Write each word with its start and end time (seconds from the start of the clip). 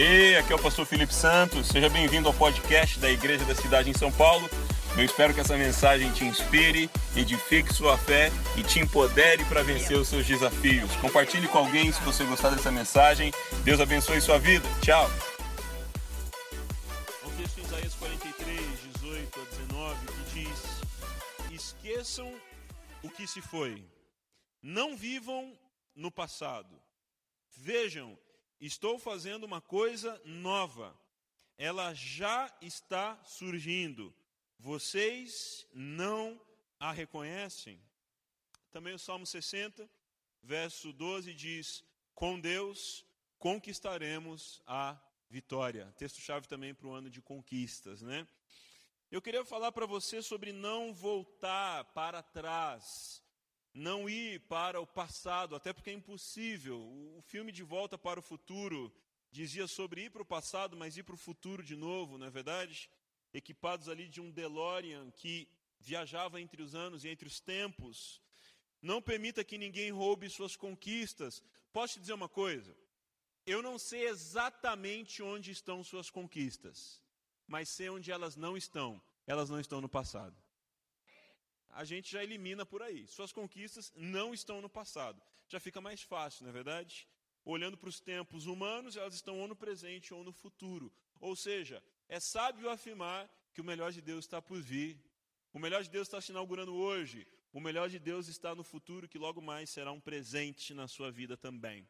Ei, 0.00 0.36
aqui 0.36 0.52
é 0.52 0.54
o 0.54 0.62
pastor 0.62 0.86
Felipe 0.86 1.12
Santos. 1.12 1.66
Seja 1.66 1.88
bem-vindo 1.88 2.28
ao 2.28 2.34
podcast 2.34 3.00
da 3.00 3.10
Igreja 3.10 3.44
da 3.44 3.52
Cidade 3.52 3.90
em 3.90 3.92
São 3.92 4.12
Paulo. 4.12 4.48
Eu 4.96 5.02
espero 5.02 5.34
que 5.34 5.40
essa 5.40 5.56
mensagem 5.56 6.12
te 6.12 6.24
inspire, 6.24 6.88
edifique 7.16 7.74
sua 7.74 7.98
fé 7.98 8.30
e 8.56 8.62
te 8.62 8.78
empodere 8.78 9.44
para 9.46 9.64
vencer 9.64 9.98
os 9.98 10.06
seus 10.06 10.24
desafios. 10.24 10.94
Compartilhe 11.00 11.48
com 11.48 11.58
alguém 11.58 11.90
se 11.90 12.00
você 12.02 12.22
gostar 12.22 12.50
dessa 12.50 12.70
mensagem. 12.70 13.32
Deus 13.64 13.80
abençoe 13.80 14.20
sua 14.20 14.38
vida. 14.38 14.64
Tchau. 14.80 15.10
Um 17.26 17.30
texto 17.36 17.58
em 17.58 17.64
Isaías 17.64 17.94
43, 17.96 18.60
18 19.00 19.40
a 19.40 19.44
19, 19.50 20.06
que 20.06 20.44
diz: 20.44 21.60
Esqueçam 21.60 22.32
o 23.02 23.10
que 23.10 23.26
se 23.26 23.42
foi, 23.42 23.84
não 24.62 24.96
vivam 24.96 25.58
no 25.96 26.12
passado. 26.12 26.80
Vejam, 27.56 28.16
Estou 28.60 28.98
fazendo 28.98 29.44
uma 29.44 29.60
coisa 29.60 30.20
nova. 30.24 30.98
Ela 31.56 31.94
já 31.94 32.52
está 32.60 33.22
surgindo. 33.24 34.14
Vocês 34.58 35.66
não 35.72 36.40
a 36.78 36.90
reconhecem? 36.90 37.80
Também 38.70 38.94
o 38.94 38.98
Salmo 38.98 39.24
60, 39.24 39.88
verso 40.42 40.92
12 40.92 41.32
diz: 41.34 41.84
Com 42.14 42.40
Deus 42.40 43.04
conquistaremos 43.38 44.60
a 44.66 45.00
vitória. 45.30 45.94
Texto-chave 45.96 46.48
também 46.48 46.74
para 46.74 46.86
o 46.88 46.92
ano 46.92 47.08
de 47.08 47.22
conquistas, 47.22 48.02
né? 48.02 48.26
Eu 49.10 49.22
queria 49.22 49.44
falar 49.44 49.72
para 49.72 49.86
você 49.86 50.20
sobre 50.20 50.52
não 50.52 50.92
voltar 50.92 51.84
para 51.94 52.22
trás 52.22 53.22
não 53.78 54.08
ir 54.08 54.40
para 54.40 54.80
o 54.80 54.86
passado, 54.86 55.54
até 55.54 55.72
porque 55.72 55.90
é 55.90 55.92
impossível. 55.92 56.80
O 57.16 57.22
filme 57.22 57.52
De 57.52 57.62
Volta 57.62 57.96
para 57.96 58.18
o 58.18 58.22
Futuro 58.22 58.92
dizia 59.30 59.68
sobre 59.68 60.04
ir 60.04 60.10
para 60.10 60.22
o 60.22 60.26
passado, 60.26 60.76
mas 60.76 60.96
ir 60.96 61.04
para 61.04 61.14
o 61.14 61.18
futuro 61.18 61.62
de 61.62 61.76
novo, 61.76 62.18
não 62.18 62.26
é 62.26 62.30
verdade? 62.30 62.90
Equipados 63.32 63.88
ali 63.88 64.08
de 64.08 64.20
um 64.20 64.30
DeLorean 64.30 65.10
que 65.12 65.48
viajava 65.78 66.40
entre 66.40 66.60
os 66.60 66.74
anos 66.74 67.04
e 67.04 67.08
entre 67.08 67.28
os 67.28 67.38
tempos. 67.38 68.20
Não 68.82 69.00
permita 69.00 69.44
que 69.44 69.56
ninguém 69.56 69.90
roube 69.92 70.28
suas 70.28 70.56
conquistas. 70.56 71.42
Posso 71.72 71.94
te 71.94 72.00
dizer 72.00 72.14
uma 72.14 72.28
coisa? 72.28 72.76
Eu 73.46 73.62
não 73.62 73.78
sei 73.78 74.08
exatamente 74.08 75.22
onde 75.22 75.52
estão 75.52 75.84
suas 75.84 76.10
conquistas, 76.10 77.00
mas 77.46 77.68
sei 77.68 77.88
onde 77.90 78.10
elas 78.10 78.34
não 78.34 78.56
estão. 78.56 79.00
Elas 79.26 79.48
não 79.48 79.60
estão 79.60 79.80
no 79.80 79.88
passado 79.88 80.36
a 81.80 81.84
gente 81.84 82.10
já 82.10 82.24
elimina 82.24 82.66
por 82.66 82.82
aí. 82.82 83.06
Suas 83.06 83.30
conquistas 83.30 83.92
não 83.94 84.34
estão 84.34 84.60
no 84.60 84.68
passado. 84.68 85.22
Já 85.48 85.60
fica 85.60 85.80
mais 85.80 86.02
fácil, 86.02 86.42
não 86.42 86.50
é 86.50 86.52
verdade? 86.52 87.06
Olhando 87.44 87.76
para 87.76 87.88
os 87.88 88.00
tempos 88.00 88.46
humanos, 88.46 88.96
elas 88.96 89.14
estão 89.14 89.38
ou 89.38 89.46
no 89.46 89.54
presente 89.54 90.12
ou 90.12 90.24
no 90.24 90.32
futuro. 90.32 90.92
Ou 91.20 91.36
seja, 91.36 91.80
é 92.08 92.18
sábio 92.18 92.68
afirmar 92.68 93.30
que 93.54 93.60
o 93.60 93.64
melhor 93.64 93.92
de 93.92 94.00
Deus 94.00 94.24
está 94.24 94.42
por 94.42 94.60
vir. 94.60 94.98
O 95.52 95.60
melhor 95.60 95.84
de 95.84 95.88
Deus 95.88 96.08
está 96.08 96.20
se 96.20 96.32
inaugurando 96.32 96.74
hoje. 96.74 97.24
O 97.52 97.60
melhor 97.60 97.88
de 97.88 98.00
Deus 98.00 98.26
está 98.26 98.56
no 98.56 98.64
futuro, 98.64 99.08
que 99.08 99.16
logo 99.16 99.40
mais 99.40 99.70
será 99.70 99.92
um 99.92 100.00
presente 100.00 100.74
na 100.74 100.88
sua 100.88 101.12
vida 101.12 101.36
também. 101.36 101.88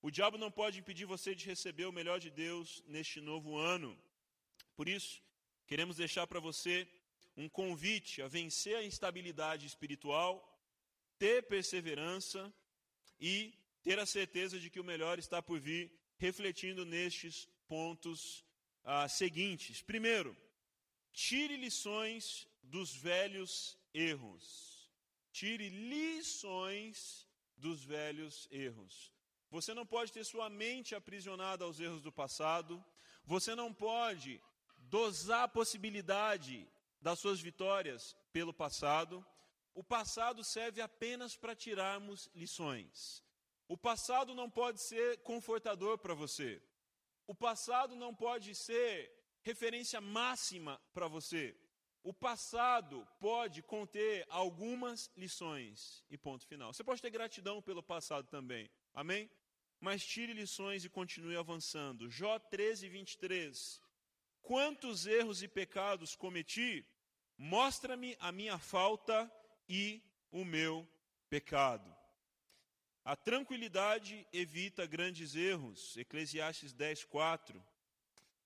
O 0.00 0.12
diabo 0.12 0.38
não 0.38 0.48
pode 0.48 0.78
impedir 0.78 1.06
você 1.06 1.34
de 1.34 1.44
receber 1.44 1.86
o 1.86 1.92
melhor 1.92 2.20
de 2.20 2.30
Deus 2.30 2.84
neste 2.86 3.20
novo 3.20 3.56
ano. 3.58 3.98
Por 4.76 4.88
isso, 4.88 5.20
queremos 5.66 5.96
deixar 5.96 6.24
para 6.24 6.38
você 6.38 6.88
um 7.36 7.48
convite 7.48 8.22
a 8.22 8.28
vencer 8.28 8.76
a 8.76 8.84
instabilidade 8.84 9.66
espiritual, 9.66 10.32
ter 11.18 11.42
perseverança 11.44 12.52
e 13.20 13.52
ter 13.82 13.98
a 13.98 14.06
certeza 14.06 14.58
de 14.58 14.70
que 14.70 14.80
o 14.80 14.84
melhor 14.84 15.18
está 15.18 15.42
por 15.42 15.58
vir, 15.58 15.92
refletindo 16.16 16.84
nestes 16.84 17.48
pontos 17.66 18.44
ah, 18.84 19.08
seguintes. 19.08 19.82
Primeiro, 19.82 20.36
tire 21.12 21.56
lições 21.56 22.48
dos 22.62 22.94
velhos 22.94 23.78
erros. 23.92 24.90
Tire 25.32 25.68
lições 25.68 27.28
dos 27.56 27.84
velhos 27.84 28.48
erros. 28.50 29.12
Você 29.50 29.74
não 29.74 29.86
pode 29.86 30.12
ter 30.12 30.24
sua 30.24 30.48
mente 30.48 30.94
aprisionada 30.94 31.64
aos 31.64 31.78
erros 31.78 32.02
do 32.02 32.12
passado. 32.12 32.84
Você 33.24 33.54
não 33.54 33.72
pode 33.72 34.40
dosar 34.76 35.44
a 35.44 35.48
possibilidade 35.48 36.68
das 37.04 37.18
suas 37.18 37.38
vitórias 37.38 38.16
pelo 38.32 38.54
passado. 38.54 39.24
O 39.74 39.84
passado 39.84 40.42
serve 40.42 40.80
apenas 40.80 41.36
para 41.36 41.54
tirarmos 41.54 42.30
lições. 42.34 43.22
O 43.68 43.76
passado 43.76 44.34
não 44.34 44.48
pode 44.48 44.80
ser 44.80 45.18
confortador 45.18 45.98
para 45.98 46.14
você. 46.14 46.62
O 47.26 47.34
passado 47.34 47.94
não 47.94 48.14
pode 48.14 48.54
ser 48.54 49.12
referência 49.42 50.00
máxima 50.00 50.80
para 50.94 51.06
você. 51.06 51.54
O 52.02 52.12
passado 52.14 53.06
pode 53.20 53.62
conter 53.62 54.26
algumas 54.30 55.10
lições 55.14 56.02
e 56.08 56.16
ponto 56.16 56.46
final. 56.46 56.72
Você 56.72 56.82
pode 56.82 57.02
ter 57.02 57.10
gratidão 57.10 57.60
pelo 57.60 57.82
passado 57.82 58.26
também. 58.28 58.70
Amém? 58.94 59.30
Mas 59.78 60.06
tire 60.06 60.32
lições 60.32 60.86
e 60.86 60.88
continue 60.88 61.36
avançando. 61.36 62.08
Jó 62.08 62.38
13, 62.38 62.88
23. 62.88 63.80
Quantos 64.40 65.06
erros 65.06 65.42
e 65.42 65.48
pecados 65.48 66.14
cometi 66.14 66.86
Mostra-me 67.46 68.16
a 68.20 68.32
minha 68.32 68.58
falta 68.58 69.30
e 69.68 70.02
o 70.32 70.46
meu 70.46 70.88
pecado. 71.28 71.94
A 73.04 73.14
tranquilidade 73.14 74.26
evita 74.32 74.86
grandes 74.86 75.34
erros. 75.36 75.94
Eclesiastes 75.98 76.72
10, 76.72 77.04
4. 77.04 77.62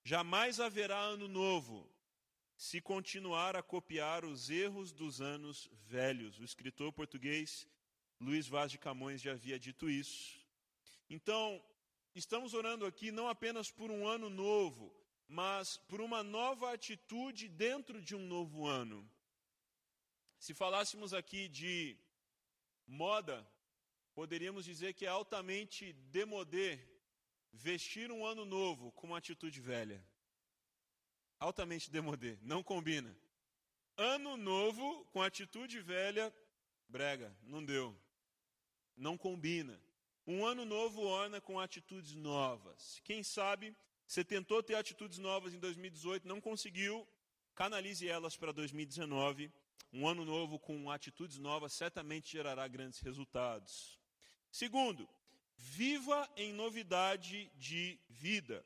Jamais 0.02 0.58
haverá 0.58 0.98
ano 0.98 1.28
novo 1.28 1.88
se 2.56 2.80
continuar 2.80 3.54
a 3.54 3.62
copiar 3.62 4.24
os 4.24 4.50
erros 4.50 4.90
dos 4.90 5.20
anos 5.20 5.70
velhos. 5.86 6.40
O 6.40 6.44
escritor 6.44 6.92
português 6.92 7.68
Luiz 8.20 8.48
Vaz 8.48 8.72
de 8.72 8.78
Camões 8.78 9.22
já 9.22 9.30
havia 9.30 9.60
dito 9.60 9.88
isso. 9.88 10.44
Então, 11.08 11.64
estamos 12.16 12.52
orando 12.52 12.84
aqui 12.84 13.12
não 13.12 13.28
apenas 13.28 13.70
por 13.70 13.92
um 13.92 14.08
ano 14.08 14.28
novo, 14.28 14.92
mas 15.28 15.76
por 15.76 16.00
uma 16.00 16.22
nova 16.22 16.72
atitude 16.72 17.48
dentro 17.48 18.00
de 18.00 18.16
um 18.16 18.26
novo 18.26 18.66
ano. 18.66 19.08
Se 20.38 20.54
falássemos 20.54 21.12
aqui 21.12 21.48
de 21.48 21.98
moda, 22.86 23.46
poderíamos 24.14 24.64
dizer 24.64 24.94
que 24.94 25.04
é 25.04 25.08
altamente 25.08 25.92
demodé 25.92 26.82
vestir 27.52 28.10
um 28.10 28.24
ano 28.24 28.44
novo 28.46 28.90
com 28.92 29.08
uma 29.08 29.18
atitude 29.18 29.60
velha. 29.60 30.02
Altamente 31.38 31.90
demodé, 31.90 32.38
não 32.40 32.62
combina. 32.62 33.14
Ano 33.96 34.36
novo 34.36 35.04
com 35.06 35.22
atitude 35.22 35.80
velha, 35.80 36.34
brega, 36.88 37.36
não 37.42 37.62
deu. 37.62 37.96
Não 38.96 39.18
combina. 39.18 39.80
Um 40.26 40.46
ano 40.46 40.64
novo 40.64 41.02
orna 41.02 41.40
com 41.40 41.60
atitudes 41.60 42.14
novas. 42.14 43.00
Quem 43.04 43.22
sabe 43.22 43.76
você 44.08 44.24
tentou 44.24 44.62
ter 44.62 44.74
atitudes 44.74 45.18
novas 45.18 45.52
em 45.52 45.58
2018, 45.58 46.26
não 46.26 46.40
conseguiu, 46.40 47.06
canalize 47.54 48.08
elas 48.08 48.34
para 48.38 48.52
2019. 48.52 49.52
Um 49.92 50.08
ano 50.08 50.24
novo 50.24 50.58
com 50.58 50.90
atitudes 50.90 51.36
novas 51.36 51.74
certamente 51.74 52.32
gerará 52.32 52.66
grandes 52.66 53.00
resultados. 53.00 53.98
Segundo, 54.50 55.06
viva 55.58 56.26
em 56.38 56.54
novidade 56.54 57.52
de 57.56 58.00
vida. 58.08 58.64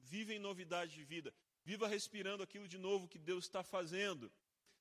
Viva 0.00 0.32
em 0.32 0.38
novidade 0.38 0.94
de 0.94 1.04
vida. 1.04 1.34
Viva 1.62 1.86
respirando 1.86 2.42
aquilo 2.42 2.66
de 2.66 2.78
novo 2.78 3.06
que 3.06 3.18
Deus 3.18 3.44
está 3.44 3.62
fazendo. 3.62 4.32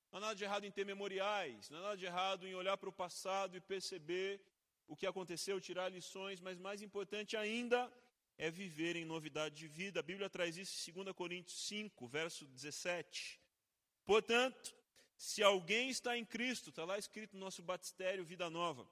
Não 0.09 0.19
há 0.19 0.21
nada 0.21 0.35
de 0.35 0.45
errado 0.45 0.63
em 0.63 0.71
ter 0.71 0.85
memoriais, 0.85 1.69
não 1.69 1.79
há 1.79 1.81
nada 1.81 1.97
de 1.97 2.05
errado 2.05 2.47
em 2.47 2.55
olhar 2.55 2.77
para 2.77 2.87
o 2.87 2.93
passado 2.93 3.57
e 3.57 3.59
perceber 3.59 4.39
o 4.87 4.95
que 4.95 5.05
aconteceu, 5.05 5.59
tirar 5.59 5.89
lições, 5.89 6.39
mas 6.39 6.57
mais 6.57 6.81
importante 6.81 7.35
ainda 7.35 7.91
é 8.37 8.49
viver 8.49 8.95
em 8.95 9.05
novidade 9.05 9.55
de 9.55 9.67
vida. 9.67 9.99
A 9.99 10.03
Bíblia 10.03 10.29
traz 10.29 10.57
isso 10.57 10.89
em 10.89 10.93
2 10.93 11.15
Coríntios 11.15 11.67
5, 11.67 12.07
verso 12.07 12.45
17. 12.45 13.39
Portanto, 14.05 14.75
se 15.17 15.41
alguém 15.41 15.89
está 15.89 16.17
em 16.17 16.25
Cristo, 16.25 16.69
está 16.69 16.83
lá 16.83 16.97
escrito 16.97 17.33
no 17.33 17.39
nosso 17.39 17.63
batistério 17.63 18.25
Vida 18.25 18.49
Nova, 18.49 18.87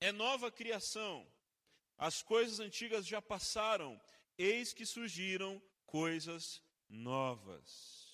é 0.00 0.12
nova 0.12 0.50
criação. 0.50 1.26
As 1.98 2.22
coisas 2.22 2.60
antigas 2.60 3.06
já 3.06 3.22
passaram, 3.22 4.00
eis 4.36 4.72
que 4.72 4.84
surgiram 4.84 5.62
coisas 5.86 6.62
novas. 6.88 8.06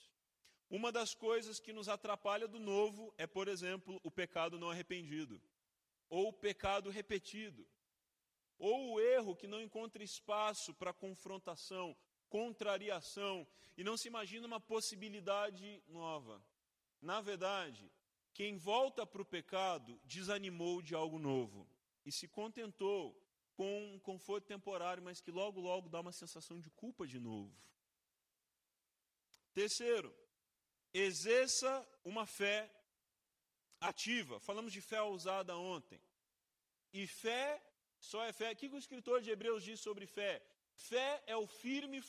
Uma 0.71 0.91
das 0.91 1.15
coisas 1.15 1.61
que 1.61 1.73
nos 1.73 1.89
atrapalha 1.89 2.49
do 2.49 2.59
novo 2.59 3.13
é, 3.19 3.27
por 3.27 3.49
exemplo, 3.49 4.01
o 4.03 4.11
pecado 4.11 4.59
não 4.59 4.71
arrependido, 4.71 5.43
ou 6.09 6.29
o 6.29 6.33
pecado 6.33 6.91
repetido 6.91 7.67
ou 8.63 8.93
o 8.93 9.01
erro 9.01 9.35
que 9.35 9.49
não 9.49 9.61
encontra 9.61 10.05
espaço 10.05 10.73
para 10.75 10.93
confrontação, 10.93 11.97
contrariação 12.29 13.45
e 13.77 13.83
não 13.83 13.97
se 13.97 14.07
imagina 14.07 14.47
uma 14.47 14.61
possibilidade 14.61 15.83
nova. 15.89 16.41
Na 17.01 17.21
verdade, 17.21 17.91
quem 18.33 18.57
volta 18.57 19.05
para 19.05 19.21
o 19.21 19.25
pecado 19.27 20.01
desanimou 20.05 20.81
de 20.81 20.95
algo 20.95 21.19
novo 21.19 21.69
e 22.07 22.13
se 22.13 22.29
contentou 22.29 23.21
com 23.57 23.95
um 23.95 23.99
conforto 23.99 24.47
temporário, 24.47 25.03
mas 25.03 25.21
que 25.21 25.33
logo, 25.33 25.61
logo 25.61 25.89
dá 25.89 25.99
uma 25.99 26.13
sensação 26.13 26.61
de 26.61 26.71
culpa 26.71 27.05
de 27.05 27.19
novo. 27.19 27.53
Terceiro, 29.53 30.17
exerça 30.95 31.85
uma 32.05 32.27
fé 32.27 32.71
ativa. 33.81 34.39
Falamos 34.39 34.73
de 34.73 34.81
fé 34.81 35.03
ousada 35.03 35.57
ontem. 35.57 36.01
E 36.93 37.09
fé 37.09 37.61
só 38.03 38.25
é 38.25 38.33
fé. 38.33 38.51
O 38.53 38.57
que 38.57 38.67
o 38.67 38.77
escritor 38.77 39.23
de 39.23 39.31
Hebreus 39.31 39.63
diz 39.63 39.79
sobre 39.81 40.07
fé? 40.07 40.43
Fé 40.75 41.23
é 41.27 41.37
o 41.37 41.47
firme 41.47 42.01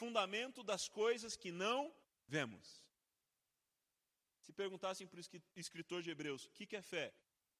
fundamento 0.00 0.62
das 0.62 0.88
coisas 0.88 1.36
que 1.36 1.50
não 1.50 1.92
vemos. 2.26 2.84
Se 4.40 4.52
perguntassem 4.52 5.06
para 5.06 5.18
o 5.18 5.24
escritor 5.56 6.02
de 6.02 6.10
Hebreus, 6.10 6.44
o 6.44 6.50
que 6.50 6.76
é 6.76 6.82
fé? 6.82 7.14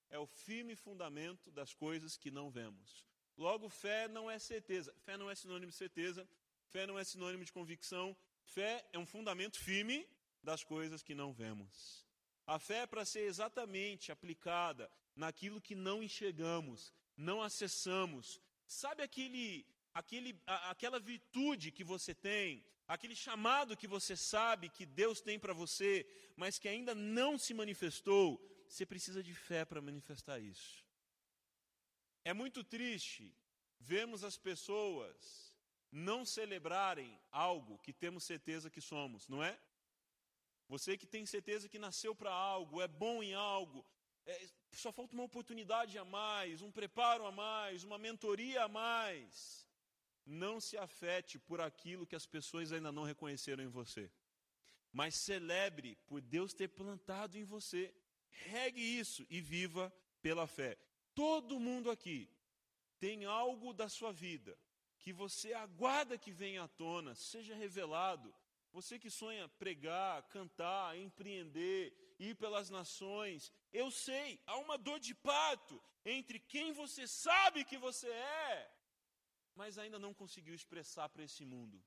É 0.09 0.19
o 0.19 0.27
firme 0.27 0.75
fundamento 0.75 1.51
das 1.51 1.73
coisas 1.73 2.15
que 2.15 2.29
não 2.29 2.51
vemos. 2.51 3.05
Logo, 3.35 3.69
fé 3.69 4.07
não 4.07 4.29
é 4.29 4.37
certeza. 4.37 4.93
Fé 4.99 5.17
não 5.17 5.29
é 5.29 5.35
sinônimo 5.35 5.71
de 5.71 5.77
certeza. 5.77 6.27
Fé 6.67 6.85
não 6.85 6.97
é 6.97 7.03
sinônimo 7.03 7.43
de 7.43 7.51
convicção. 7.51 8.15
Fé 8.43 8.87
é 8.93 8.99
um 8.99 9.05
fundamento 9.05 9.57
firme 9.59 10.07
das 10.43 10.63
coisas 10.63 11.01
que 11.01 11.15
não 11.15 11.33
vemos. 11.33 12.05
A 12.45 12.59
fé 12.59 12.79
é 12.79 12.87
para 12.87 13.05
ser 13.05 13.21
exatamente 13.21 14.11
aplicada 14.11 14.91
naquilo 15.15 15.61
que 15.61 15.75
não 15.75 16.01
enxergamos, 16.01 16.93
não 17.19 17.41
acessamos. 17.41 18.41
Sabe 18.65 19.03
aquele, 19.03 19.65
aquele, 19.93 20.31
aquela 20.73 20.99
virtude 20.99 21.71
que 21.71 21.83
você 21.83 22.13
tem, 22.15 22.63
aquele 22.87 23.15
chamado 23.15 23.77
que 23.77 23.87
você 23.87 24.15
sabe 24.15 24.69
que 24.69 24.85
Deus 24.85 25.19
tem 25.19 25.37
para 25.37 25.53
você, 25.53 26.07
mas 26.35 26.57
que 26.57 26.69
ainda 26.69 26.95
não 26.95 27.37
se 27.37 27.53
manifestou? 27.53 28.25
Você 28.67 28.85
precisa 28.85 29.21
de 29.21 29.33
fé 29.33 29.65
para 29.65 29.81
manifestar 29.81 30.39
isso. 30.39 30.85
É 32.23 32.33
muito 32.33 32.63
triste 32.63 33.35
vermos 33.79 34.23
as 34.23 34.37
pessoas 34.37 35.53
não 35.91 36.25
celebrarem 36.25 37.19
algo 37.31 37.79
que 37.79 37.91
temos 37.91 38.23
certeza 38.23 38.69
que 38.69 38.81
somos, 38.81 39.27
não 39.27 39.43
é? 39.43 39.59
Você 40.67 40.95
que 40.95 41.07
tem 41.07 41.25
certeza 41.25 41.67
que 41.67 41.79
nasceu 41.79 42.13
para 42.13 42.31
algo, 42.31 42.79
é 42.79 42.87
bom 42.87 43.23
em 43.23 43.33
algo, 43.33 43.83
é, 44.25 44.49
só 44.71 44.91
falta 44.91 45.13
uma 45.13 45.23
oportunidade 45.23 45.97
a 45.97 46.05
mais, 46.05 46.61
um 46.61 46.71
preparo 46.71 47.25
a 47.25 47.31
mais, 47.31 47.83
uma 47.83 47.97
mentoria 47.97 48.63
a 48.63 48.67
mais. 48.67 49.67
Não 50.25 50.59
se 50.59 50.77
afete 50.77 51.39
por 51.39 51.59
aquilo 51.59 52.05
que 52.05 52.15
as 52.15 52.25
pessoas 52.25 52.71
ainda 52.71 52.91
não 52.91 53.03
reconheceram 53.03 53.63
em 53.63 53.67
você. 53.67 54.11
Mas 54.91 55.15
celebre 55.15 55.97
por 56.07 56.21
Deus 56.21 56.53
ter 56.53 56.67
plantado 56.67 57.37
em 57.37 57.43
você. 57.43 57.93
Regue 58.29 58.81
isso 58.81 59.25
e 59.29 59.41
viva 59.41 59.93
pela 60.21 60.47
fé. 60.47 60.77
Todo 61.13 61.59
mundo 61.59 61.89
aqui 61.89 62.29
tem 62.99 63.25
algo 63.25 63.73
da 63.73 63.89
sua 63.89 64.11
vida 64.11 64.57
que 64.99 65.13
você 65.13 65.53
aguarda 65.53 66.17
que 66.17 66.31
venha 66.31 66.63
à 66.63 66.67
tona, 66.67 67.15
seja 67.15 67.55
revelado. 67.55 68.33
Você 68.71 68.99
que 68.99 69.09
sonha 69.09 69.47
pregar, 69.47 70.21
cantar, 70.29 70.97
empreender, 70.97 71.93
ir 72.19 72.35
pelas 72.35 72.69
nações, 72.69 73.51
eu 73.71 73.89
sei, 73.89 74.41
há 74.45 74.57
uma 74.57 74.77
dor 74.77 74.99
de 74.99 75.15
parto 75.15 75.81
entre 76.05 76.39
quem 76.39 76.73
você 76.73 77.07
sabe 77.07 77.63
que 77.63 77.77
você 77.77 78.09
é, 78.09 78.71
mas 79.55 79.77
ainda 79.77 79.97
não 79.97 80.13
conseguiu 80.13 80.53
expressar 80.53 81.07
para 81.09 81.23
esse 81.23 81.45
mundo. 81.45 81.81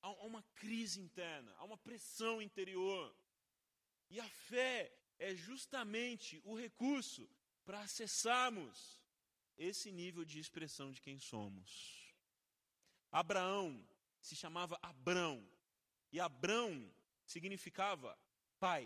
Há 0.00 0.10
uma 0.24 0.42
crise 0.54 1.00
interna, 1.00 1.54
há 1.58 1.64
uma 1.64 1.78
pressão 1.78 2.40
interior. 2.42 3.14
E 4.10 4.18
a 4.20 4.28
fé 4.28 4.92
é 5.18 5.34
justamente 5.34 6.40
o 6.44 6.54
recurso 6.54 7.28
para 7.64 7.80
acessarmos 7.80 9.00
esse 9.56 9.92
nível 9.92 10.24
de 10.24 10.40
expressão 10.40 10.90
de 10.90 11.00
quem 11.00 11.18
somos. 11.18 11.70
Abraão 13.10 13.86
se 14.20 14.34
chamava 14.34 14.78
Abrão, 14.82 15.46
e 16.10 16.20
Abrão 16.20 16.92
significava 17.24 18.18
pai. 18.64 18.84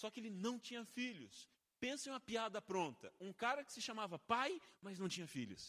Só 0.00 0.10
que 0.10 0.20
ele 0.20 0.30
não 0.30 0.54
tinha 0.66 0.84
filhos. 0.98 1.48
Pensa 1.84 2.08
em 2.08 2.12
uma 2.12 2.20
piada 2.30 2.60
pronta. 2.60 3.06
Um 3.26 3.32
cara 3.32 3.64
que 3.64 3.72
se 3.72 3.82
chamava 3.88 4.18
pai, 4.18 4.50
mas 4.84 4.98
não 4.98 5.08
tinha 5.14 5.28
filhos. 5.36 5.64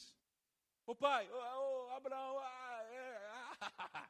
Ô 0.86 0.96
pai, 0.96 1.24
ô, 1.32 1.38
ô 1.38 1.90
Abraão. 2.00 2.36
Ah, 2.40 2.82
é, 3.02 3.06
ah. 3.38 4.10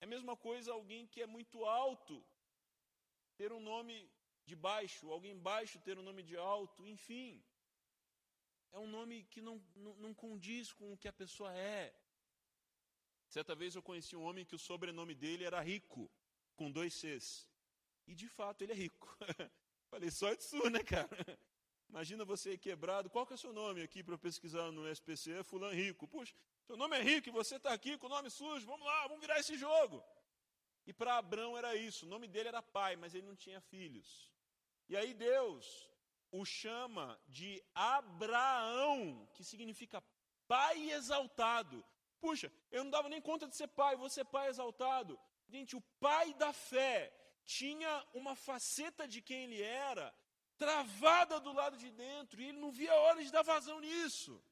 é 0.00 0.04
a 0.04 0.12
mesma 0.14 0.36
coisa 0.46 0.72
alguém 0.72 1.06
que 1.06 1.22
é 1.22 1.26
muito 1.36 1.64
alto 1.64 2.16
ter 3.36 3.52
um 3.52 3.60
nome 3.60 3.96
de 4.48 4.56
baixo, 4.56 5.12
alguém 5.16 5.36
baixo 5.50 5.84
ter 5.86 5.98
um 6.00 6.06
nome 6.08 6.22
de 6.22 6.36
alto, 6.36 6.86
enfim. 6.94 7.44
É 8.72 8.78
um 8.78 8.90
nome 8.98 9.16
que 9.32 9.40
não, 9.40 9.56
não, 9.84 9.94
não 10.04 10.12
condiz 10.14 10.72
com 10.72 10.92
o 10.92 10.98
que 10.98 11.08
a 11.08 11.18
pessoa 11.22 11.52
é. 11.56 11.94
Certa 13.36 13.54
vez 13.54 13.74
eu 13.74 13.82
conheci 13.82 14.16
um 14.16 14.22
homem 14.22 14.46
que 14.46 14.54
o 14.54 14.58
sobrenome 14.58 15.14
dele 15.14 15.44
era 15.44 15.60
Rico, 15.60 16.10
com 16.54 16.70
dois 16.70 16.94
Cs. 16.94 17.46
E 18.06 18.14
de 18.14 18.26
fato 18.28 18.62
ele 18.62 18.72
é 18.72 18.74
rico. 18.74 19.14
Falei, 19.90 20.10
sorte 20.10 20.42
sua, 20.42 20.70
né, 20.70 20.82
cara? 20.82 21.10
Imagina 21.86 22.24
você 22.24 22.56
quebrado. 22.56 23.10
Qual 23.10 23.26
que 23.26 23.34
é 23.34 23.36
o 23.36 23.38
seu 23.38 23.52
nome 23.52 23.82
aqui 23.82 24.02
para 24.02 24.14
eu 24.14 24.18
pesquisar 24.18 24.72
no 24.72 24.88
SPC? 24.88 25.32
É 25.32 25.74
Rico. 25.74 26.08
Puxa, 26.08 26.34
seu 26.64 26.78
nome 26.78 26.96
é 26.98 27.02
rico 27.02 27.28
e 27.28 27.30
você 27.30 27.56
está 27.56 27.74
aqui 27.74 27.98
com 27.98 28.06
o 28.06 28.08
nome 28.08 28.30
sujo. 28.30 28.66
Vamos 28.66 28.86
lá, 28.86 29.02
vamos 29.02 29.20
virar 29.20 29.38
esse 29.38 29.54
jogo. 29.58 30.02
E 30.86 30.94
para 30.94 31.18
Abraão 31.18 31.58
era 31.58 31.76
isso. 31.76 32.06
O 32.06 32.08
nome 32.08 32.26
dele 32.26 32.48
era 32.48 32.62
pai, 32.62 32.96
mas 32.96 33.14
ele 33.14 33.26
não 33.26 33.36
tinha 33.36 33.60
filhos. 33.60 34.32
E 34.88 34.96
aí 34.96 35.12
Deus 35.12 35.90
o 36.30 36.42
chama 36.42 37.20
de 37.28 37.62
Abraão, 37.74 39.28
que 39.34 39.44
significa 39.44 40.02
pai 40.48 40.90
exaltado. 40.90 41.84
Puxa, 42.20 42.52
eu 42.70 42.82
não 42.84 42.90
dava 42.90 43.08
nem 43.08 43.20
conta 43.20 43.46
de 43.46 43.56
ser 43.56 43.68
pai, 43.68 43.96
vou 43.96 44.08
ser 44.08 44.24
pai 44.24 44.48
exaltado. 44.48 45.18
Gente, 45.48 45.76
o 45.76 45.80
pai 46.00 46.34
da 46.34 46.52
fé 46.52 47.12
tinha 47.44 48.04
uma 48.12 48.34
faceta 48.34 49.06
de 49.06 49.20
quem 49.20 49.44
ele 49.44 49.62
era 49.62 50.14
travada 50.58 51.38
do 51.38 51.52
lado 51.52 51.76
de 51.76 51.90
dentro, 51.90 52.40
e 52.40 52.48
ele 52.48 52.58
não 52.58 52.72
via 52.72 52.94
hora 52.94 53.22
de 53.22 53.30
dar 53.30 53.42
vazão 53.42 53.78
nisso. 53.80 54.42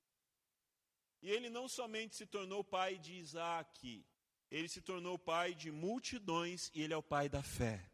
E 1.23 1.31
ele 1.31 1.49
não 1.49 1.67
somente 1.67 2.15
se 2.15 2.27
tornou 2.27 2.63
pai 2.63 2.99
de 2.99 3.15
Isaac, 3.15 4.05
ele 4.51 4.69
se 4.69 4.83
tornou 4.83 5.19
pai 5.19 5.55
de 5.55 5.71
multidões 5.73 6.71
e 6.75 6.83
ele 6.83 6.93
é 6.93 6.97
o 6.97 7.03
pai 7.03 7.29
da 7.29 7.43
fé 7.43 7.91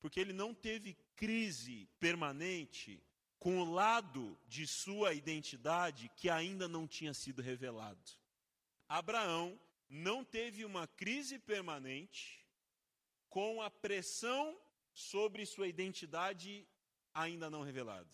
porque 0.00 0.20
ele 0.20 0.32
não 0.32 0.54
teve 0.54 0.96
crise 1.16 1.88
permanente 1.98 3.02
com 3.38 3.58
o 3.58 3.72
lado 3.72 4.38
de 4.48 4.66
sua 4.66 5.14
identidade 5.14 6.10
que 6.16 6.28
ainda 6.28 6.66
não 6.66 6.86
tinha 6.86 7.14
sido 7.14 7.40
revelado. 7.40 8.10
Abraão 8.88 9.58
não 9.88 10.24
teve 10.24 10.64
uma 10.64 10.86
crise 10.86 11.38
permanente 11.38 12.44
com 13.28 13.62
a 13.62 13.70
pressão 13.70 14.58
sobre 14.92 15.46
sua 15.46 15.68
identidade 15.68 16.66
ainda 17.14 17.48
não 17.48 17.62
revelada. 17.62 18.10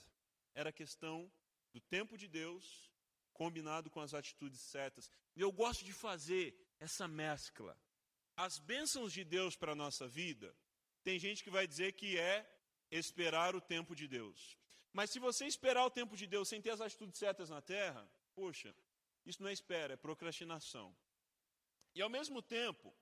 Era 0.54 0.73
questão 0.73 1.31
do 1.73 1.81
tempo 1.81 2.16
de 2.19 2.28
Deus 2.28 2.93
combinado 3.33 3.90
com 3.90 4.00
as 4.00 4.14
atitudes 4.14 4.61
certas. 4.61 5.11
E 5.35 5.40
eu 5.40 5.50
gosto 5.50 5.85
de 5.85 5.93
fazer 5.93 6.54
essa 6.78 7.09
mescla. 7.09 7.76
As 8.37 8.59
bênçãos 8.59 9.12
de 9.12 9.25
Deus 9.25 9.57
para 9.57 9.73
a 9.73 9.76
nossa 9.76 10.07
vida 10.07 10.54
tem 11.02 11.19
gente 11.19 11.43
que 11.43 11.50
vai 11.50 11.66
dizer 11.66 11.93
que 11.93 12.19
é 12.19 12.49
esperar 12.90 13.54
o 13.54 13.61
tempo 13.61 13.95
de 13.95 14.07
Deus. 14.07 14.57
Mas 14.99 15.11
se 15.11 15.19
você 15.19 15.45
esperar 15.45 15.85
o 15.85 15.91
tempo 15.91 16.17
de 16.17 16.27
Deus 16.35 16.49
sem 16.49 16.63
ter 16.63 16.71
as 16.71 16.81
atitudes 16.81 17.19
certas 17.19 17.51
na 17.51 17.61
terra, 17.61 18.09
poxa, 18.33 18.73
isso 19.27 19.43
não 19.43 19.51
é 19.51 19.53
espera, 19.53 19.95
é 19.95 19.97
procrastinação. 19.97 20.97
E 21.97 22.01
ao 22.01 22.09
mesmo 22.09 22.41
tempo, 22.41 22.95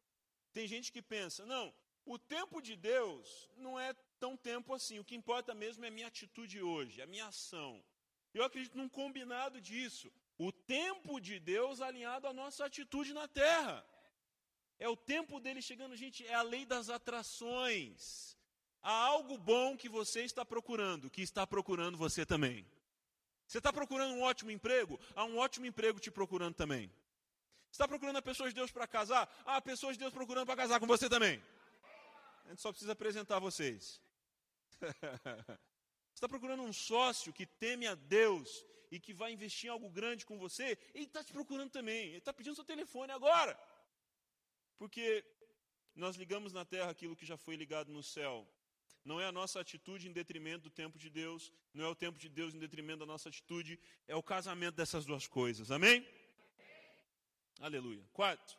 tem 0.55 0.67
gente 0.67 0.91
que 0.91 1.03
pensa, 1.03 1.45
não, 1.45 1.67
o 2.07 2.19
tempo 2.19 2.63
de 2.63 2.77
Deus 2.77 3.51
não 3.57 3.79
é 3.79 3.93
tão 4.19 4.39
tempo 4.39 4.73
assim, 4.73 4.99
o 4.99 5.05
que 5.05 5.15
importa 5.15 5.55
mesmo 5.55 5.85
é 5.85 5.89
a 5.89 5.97
minha 5.99 6.07
atitude 6.07 6.63
hoje, 6.63 7.03
a 7.03 7.07
minha 7.07 7.27
ação. 7.27 7.85
Eu 8.33 8.43
acredito 8.43 8.79
num 8.79 8.89
combinado 8.89 9.61
disso. 9.61 10.11
O 10.39 10.51
tempo 10.51 11.21
de 11.21 11.39
Deus 11.39 11.83
alinhado 11.83 12.27
à 12.27 12.33
nossa 12.33 12.65
atitude 12.65 13.13
na 13.13 13.29
terra. 13.29 13.85
É 14.79 14.89
o 14.89 14.97
tempo 14.97 15.39
dele 15.39 15.61
chegando, 15.61 15.95
gente, 15.95 16.27
é 16.27 16.35
a 16.35 16.43
lei 16.43 16.65
das 16.65 16.89
atrações. 16.89 18.37
Há 18.83 18.93
algo 18.93 19.39
bom 19.39 19.77
que 19.77 19.89
você 19.89 20.25
está 20.25 20.45
procurando, 20.45 21.09
que 21.09 21.23
está 21.23 21.47
procurando 21.47 21.97
você 21.97 22.27
também. 22.27 22.67
Você 23.47 23.59
está 23.59 23.73
procurando 23.73 24.15
um 24.15 24.23
ótimo 24.23 24.51
emprego? 24.51 24.99
Há 25.15 25.25
um 25.25 25.39
ótimo 25.39 25.67
emprego 25.67 26.01
te 26.01 26.11
procurando 26.11 26.55
também. 26.55 26.89
Você 27.71 27.77
está 27.77 27.87
procurando 27.87 28.17
a 28.17 28.23
pessoa 28.23 28.49
de 28.49 28.55
Deus 28.55 28.71
para 28.71 28.87
casar? 28.87 29.33
Há 29.47 29.61
pessoas 29.61 29.95
de 29.95 30.01
Deus 30.01 30.13
procurando 30.13 30.47
para 30.47 30.57
casar 30.57 30.81
com 30.81 30.87
você 30.87 31.09
também. 31.09 31.43
A 32.45 32.49
gente 32.49 32.61
só 32.61 32.71
precisa 32.71 32.93
apresentar 32.93 33.39
vocês. 33.39 34.01
Você 36.13 36.17
está 36.17 36.29
procurando 36.29 36.63
um 36.63 36.73
sócio 36.73 37.33
que 37.33 37.47
teme 37.47 37.87
a 37.87 37.95
Deus 37.95 38.67
e 38.91 39.01
que 39.01 39.15
vai 39.15 39.33
investir 39.33 39.69
em 39.69 39.71
algo 39.71 39.89
grande 39.89 40.27
com 40.27 40.39
você? 40.39 40.77
Ele 40.95 41.05
está 41.05 41.25
te 41.25 41.33
procurando 41.33 41.71
também. 41.71 42.09
Ele 42.09 42.19
está 42.19 42.33
pedindo 42.33 42.55
seu 42.55 42.65
telefone 42.65 43.11
agora. 43.13 43.59
Porque 44.77 45.25
nós 45.95 46.17
ligamos 46.17 46.53
na 46.53 46.65
terra 46.65 46.91
aquilo 46.91 47.17
que 47.17 47.25
já 47.25 47.39
foi 47.39 47.57
ligado 47.57 47.91
no 47.91 48.03
céu. 48.03 48.47
Não 49.05 49.21
é 49.21 49.27
a 49.27 49.33
nossa 49.33 49.61
atitude 49.61 50.09
em 50.09 50.13
detrimento 50.13 50.65
do 50.65 50.71
tempo 50.71 50.99
de 50.99 51.11
Deus, 51.11 51.53
não 51.75 51.85
é 51.85 51.89
o 51.89 51.95
tempo 51.95 52.19
de 52.19 52.29
Deus 52.29 52.55
em 52.55 52.59
detrimento 52.59 53.01
da 53.01 53.07
nossa 53.07 53.29
atitude, 53.29 53.79
é 54.07 54.15
o 54.15 54.23
casamento 54.23 54.77
dessas 54.77 55.05
duas 55.05 55.27
coisas. 55.27 55.71
Amém? 55.71 56.07
Aleluia. 57.61 58.05
Quarto, 58.13 58.59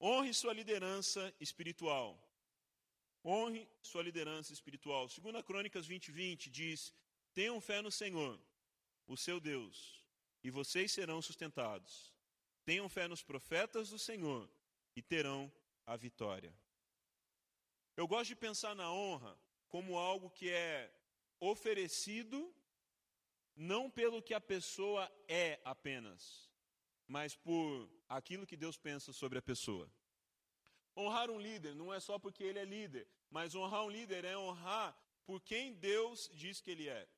honre 0.00 0.32
sua 0.32 0.52
liderança 0.52 1.34
espiritual. 1.40 2.18
Honre 3.24 3.68
sua 3.82 4.02
liderança 4.02 4.52
espiritual. 4.52 5.08
Segunda 5.08 5.42
Crônicas 5.42 5.86
20, 5.86 6.10
20 6.10 6.50
diz: 6.50 6.92
Tenham 7.34 7.60
fé 7.60 7.82
no 7.82 7.90
Senhor, 7.90 8.40
o 9.06 9.16
seu 9.16 9.38
Deus, 9.38 10.02
e 10.42 10.50
vocês 10.50 10.90
serão 10.90 11.20
sustentados. 11.20 12.14
Tenham 12.64 12.88
fé 12.88 13.06
nos 13.06 13.22
profetas 13.22 13.90
do 13.90 13.98
Senhor 13.98 14.48
e 14.96 15.02
terão 15.02 15.52
a 15.86 15.96
vitória. 15.96 16.54
Eu 17.94 18.08
gosto 18.08 18.28
de 18.28 18.36
pensar 18.36 18.74
na 18.74 18.90
honra 18.90 19.36
como 19.70 19.96
algo 19.96 20.28
que 20.28 20.50
é 20.50 20.92
oferecido 21.38 22.38
não 23.56 23.90
pelo 23.90 24.22
que 24.22 24.34
a 24.34 24.40
pessoa 24.40 25.10
é 25.28 25.60
apenas, 25.64 26.50
mas 27.06 27.34
por 27.34 27.88
aquilo 28.08 28.46
que 28.46 28.56
Deus 28.56 28.76
pensa 28.76 29.12
sobre 29.12 29.38
a 29.38 29.42
pessoa. 29.42 29.90
Honrar 30.96 31.30
um 31.30 31.40
líder 31.40 31.74
não 31.74 31.92
é 31.94 32.00
só 32.00 32.18
porque 32.18 32.42
ele 32.42 32.58
é 32.58 32.64
líder, 32.64 33.06
mas 33.30 33.54
honrar 33.54 33.84
um 33.84 33.90
líder 33.90 34.24
é 34.24 34.36
honrar 34.36 34.96
por 35.24 35.40
quem 35.40 35.72
Deus 35.74 36.30
diz 36.34 36.60
que 36.60 36.70
ele 36.70 36.88
é. 36.88 37.08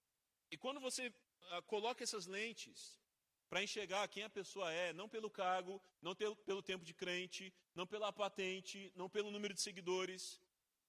E 0.50 0.56
quando 0.56 0.78
você 0.78 1.12
ah, 1.50 1.62
coloca 1.62 2.04
essas 2.04 2.26
lentes 2.26 3.00
para 3.48 3.62
enxergar 3.62 4.08
quem 4.08 4.24
a 4.24 4.30
pessoa 4.30 4.70
é, 4.72 4.92
não 4.92 5.08
pelo 5.08 5.30
cargo, 5.30 5.80
não 6.00 6.14
pelo 6.14 6.62
tempo 6.62 6.84
de 6.84 6.94
crente, 6.94 7.52
não 7.74 7.86
pela 7.86 8.12
patente, 8.12 8.92
não 8.94 9.08
pelo 9.08 9.30
número 9.30 9.54
de 9.54 9.60
seguidores, 9.60 10.40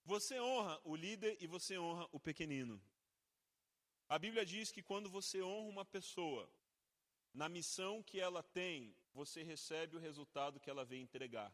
você 0.05 0.39
honra 0.39 0.79
o 0.83 0.95
líder 0.95 1.37
e 1.39 1.47
você 1.47 1.77
honra 1.77 2.07
o 2.11 2.19
pequenino. 2.19 2.81
A 4.07 4.19
Bíblia 4.19 4.45
diz 4.45 4.71
que 4.71 4.83
quando 4.83 5.09
você 5.09 5.41
honra 5.41 5.69
uma 5.69 5.85
pessoa 5.85 6.49
na 7.33 7.49
missão 7.49 8.03
que 8.03 8.19
ela 8.19 8.43
tem, 8.43 8.95
você 9.13 9.43
recebe 9.43 9.95
o 9.95 9.99
resultado 9.99 10.59
que 10.59 10.69
ela 10.69 10.85
vem 10.85 11.01
entregar. 11.01 11.53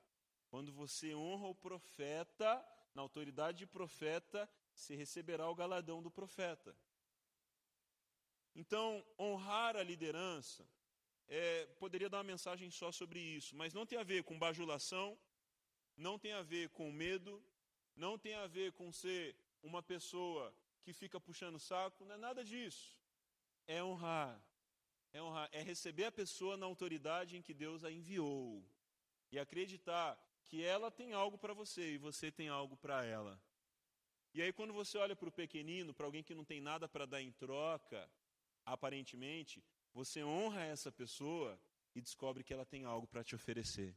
Quando 0.50 0.72
você 0.74 1.14
honra 1.14 1.48
o 1.48 1.56
profeta, 1.56 2.66
na 2.94 3.02
autoridade 3.02 3.60
de 3.60 3.68
profeta, 3.68 4.50
você 4.74 4.96
receberá 4.96 5.48
o 5.50 5.56
galardão 5.56 6.02
do 6.02 6.10
profeta. 6.10 6.76
Então, 8.56 9.06
honrar 9.18 9.76
a 9.76 9.84
liderança 9.84 10.68
é, 11.28 11.66
poderia 11.78 12.10
dar 12.10 12.18
uma 12.18 12.24
mensagem 12.24 12.72
só 12.72 12.92
sobre 12.92 13.20
isso, 13.20 13.56
mas 13.56 13.74
não 13.74 13.86
tem 13.86 14.00
a 14.00 14.04
ver 14.04 14.24
com 14.24 14.38
bajulação, 14.38 15.18
não 15.96 16.18
tem 16.18 16.34
a 16.34 16.42
ver 16.42 16.70
com 16.70 16.92
medo, 16.92 17.44
não 18.00 18.18
tem 18.18 18.34
a 18.36 18.48
ver 18.48 18.72
com 18.72 18.92
ser 18.92 19.36
uma 19.62 19.82
pessoa 19.84 20.54
que 20.84 20.94
fica 20.94 21.20
puxando 21.20 21.60
saco, 21.60 22.06
não 22.06 22.16
é 22.16 22.18
nada 22.18 22.44
disso. 22.44 22.98
É 23.68 23.84
honrar. 23.84 24.42
É 25.12 25.22
honrar, 25.22 25.50
é 25.52 25.62
receber 25.62 26.06
a 26.06 26.12
pessoa 26.12 26.56
na 26.56 26.66
autoridade 26.66 27.36
em 27.36 27.42
que 27.42 27.54
Deus 27.54 27.84
a 27.84 27.92
enviou 27.92 28.64
e 29.32 29.40
acreditar 29.40 30.18
que 30.46 30.64
ela 30.64 30.90
tem 30.90 31.14
algo 31.14 31.38
para 31.38 31.54
você 31.54 31.94
e 31.94 31.98
você 31.98 32.32
tem 32.32 32.48
algo 32.48 32.78
para 32.78 33.04
ela. 33.04 33.40
E 34.34 34.42
aí, 34.42 34.54
quando 34.54 34.74
você 34.74 34.98
olha 34.98 35.16
para 35.16 35.30
o 35.30 35.32
pequenino, 35.32 35.94
para 35.94 36.06
alguém 36.06 36.24
que 36.24 36.36
não 36.36 36.46
tem 36.46 36.62
nada 36.62 36.88
para 36.88 37.06
dar 37.08 37.22
em 37.22 37.32
troca, 37.32 38.10
aparentemente, 38.64 39.64
você 39.94 40.24
honra 40.24 40.64
essa 40.64 40.92
pessoa 40.92 41.60
e 41.96 42.02
descobre 42.02 42.44
que 42.44 42.54
ela 42.54 42.66
tem 42.66 42.86
algo 42.86 43.08
para 43.08 43.24
te 43.24 43.36
oferecer. 43.36 43.96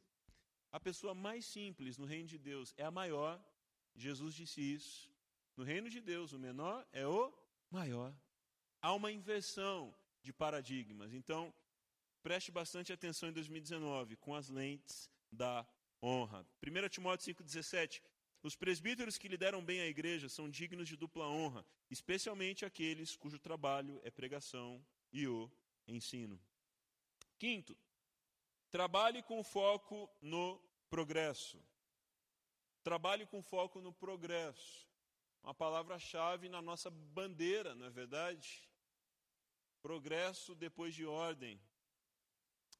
A 0.70 0.80
pessoa 0.80 1.14
mais 1.14 1.44
simples 1.44 1.98
no 1.98 2.06
reino 2.06 2.28
de 2.28 2.38
Deus 2.38 2.72
é 2.78 2.84
a 2.84 2.90
maior. 2.90 3.38
Jesus 3.94 4.34
disse 4.34 4.60
isso. 4.60 5.10
No 5.56 5.64
reino 5.64 5.88
de 5.90 6.00
Deus, 6.00 6.32
o 6.32 6.38
menor 6.38 6.86
é 6.92 7.06
o 7.06 7.32
maior. 7.70 8.14
Há 8.80 8.92
uma 8.94 9.12
inversão 9.12 9.94
de 10.22 10.32
paradigmas. 10.32 11.12
Então, 11.12 11.52
preste 12.22 12.50
bastante 12.50 12.92
atenção 12.92 13.28
em 13.28 13.32
2019 13.32 14.16
com 14.16 14.34
as 14.34 14.48
lentes 14.48 15.10
da 15.30 15.66
honra. 16.02 16.46
1 16.62 16.88
Timóteo 16.88 17.34
5,17. 17.34 18.02
Os 18.42 18.56
presbíteros 18.56 19.16
que 19.18 19.28
lideram 19.28 19.64
bem 19.64 19.80
a 19.80 19.86
igreja 19.86 20.28
são 20.28 20.50
dignos 20.50 20.88
de 20.88 20.96
dupla 20.96 21.28
honra, 21.28 21.64
especialmente 21.88 22.64
aqueles 22.64 23.14
cujo 23.14 23.38
trabalho 23.38 24.00
é 24.02 24.10
pregação 24.10 24.84
e 25.12 25.28
o 25.28 25.50
ensino. 25.86 26.40
Quinto, 27.38 27.76
trabalhe 28.68 29.22
com 29.22 29.44
foco 29.44 30.10
no 30.20 30.60
progresso. 30.90 31.62
Trabalhe 32.82 33.26
com 33.26 33.42
foco 33.42 33.80
no 33.80 33.92
progresso. 33.92 34.88
Uma 35.42 35.54
palavra-chave 35.54 36.48
na 36.48 36.60
nossa 36.60 36.90
bandeira, 36.90 37.74
não 37.74 37.86
é 37.86 37.90
verdade? 37.90 38.68
Progresso 39.80 40.54
depois 40.54 40.94
de 40.94 41.04
ordem. 41.04 41.60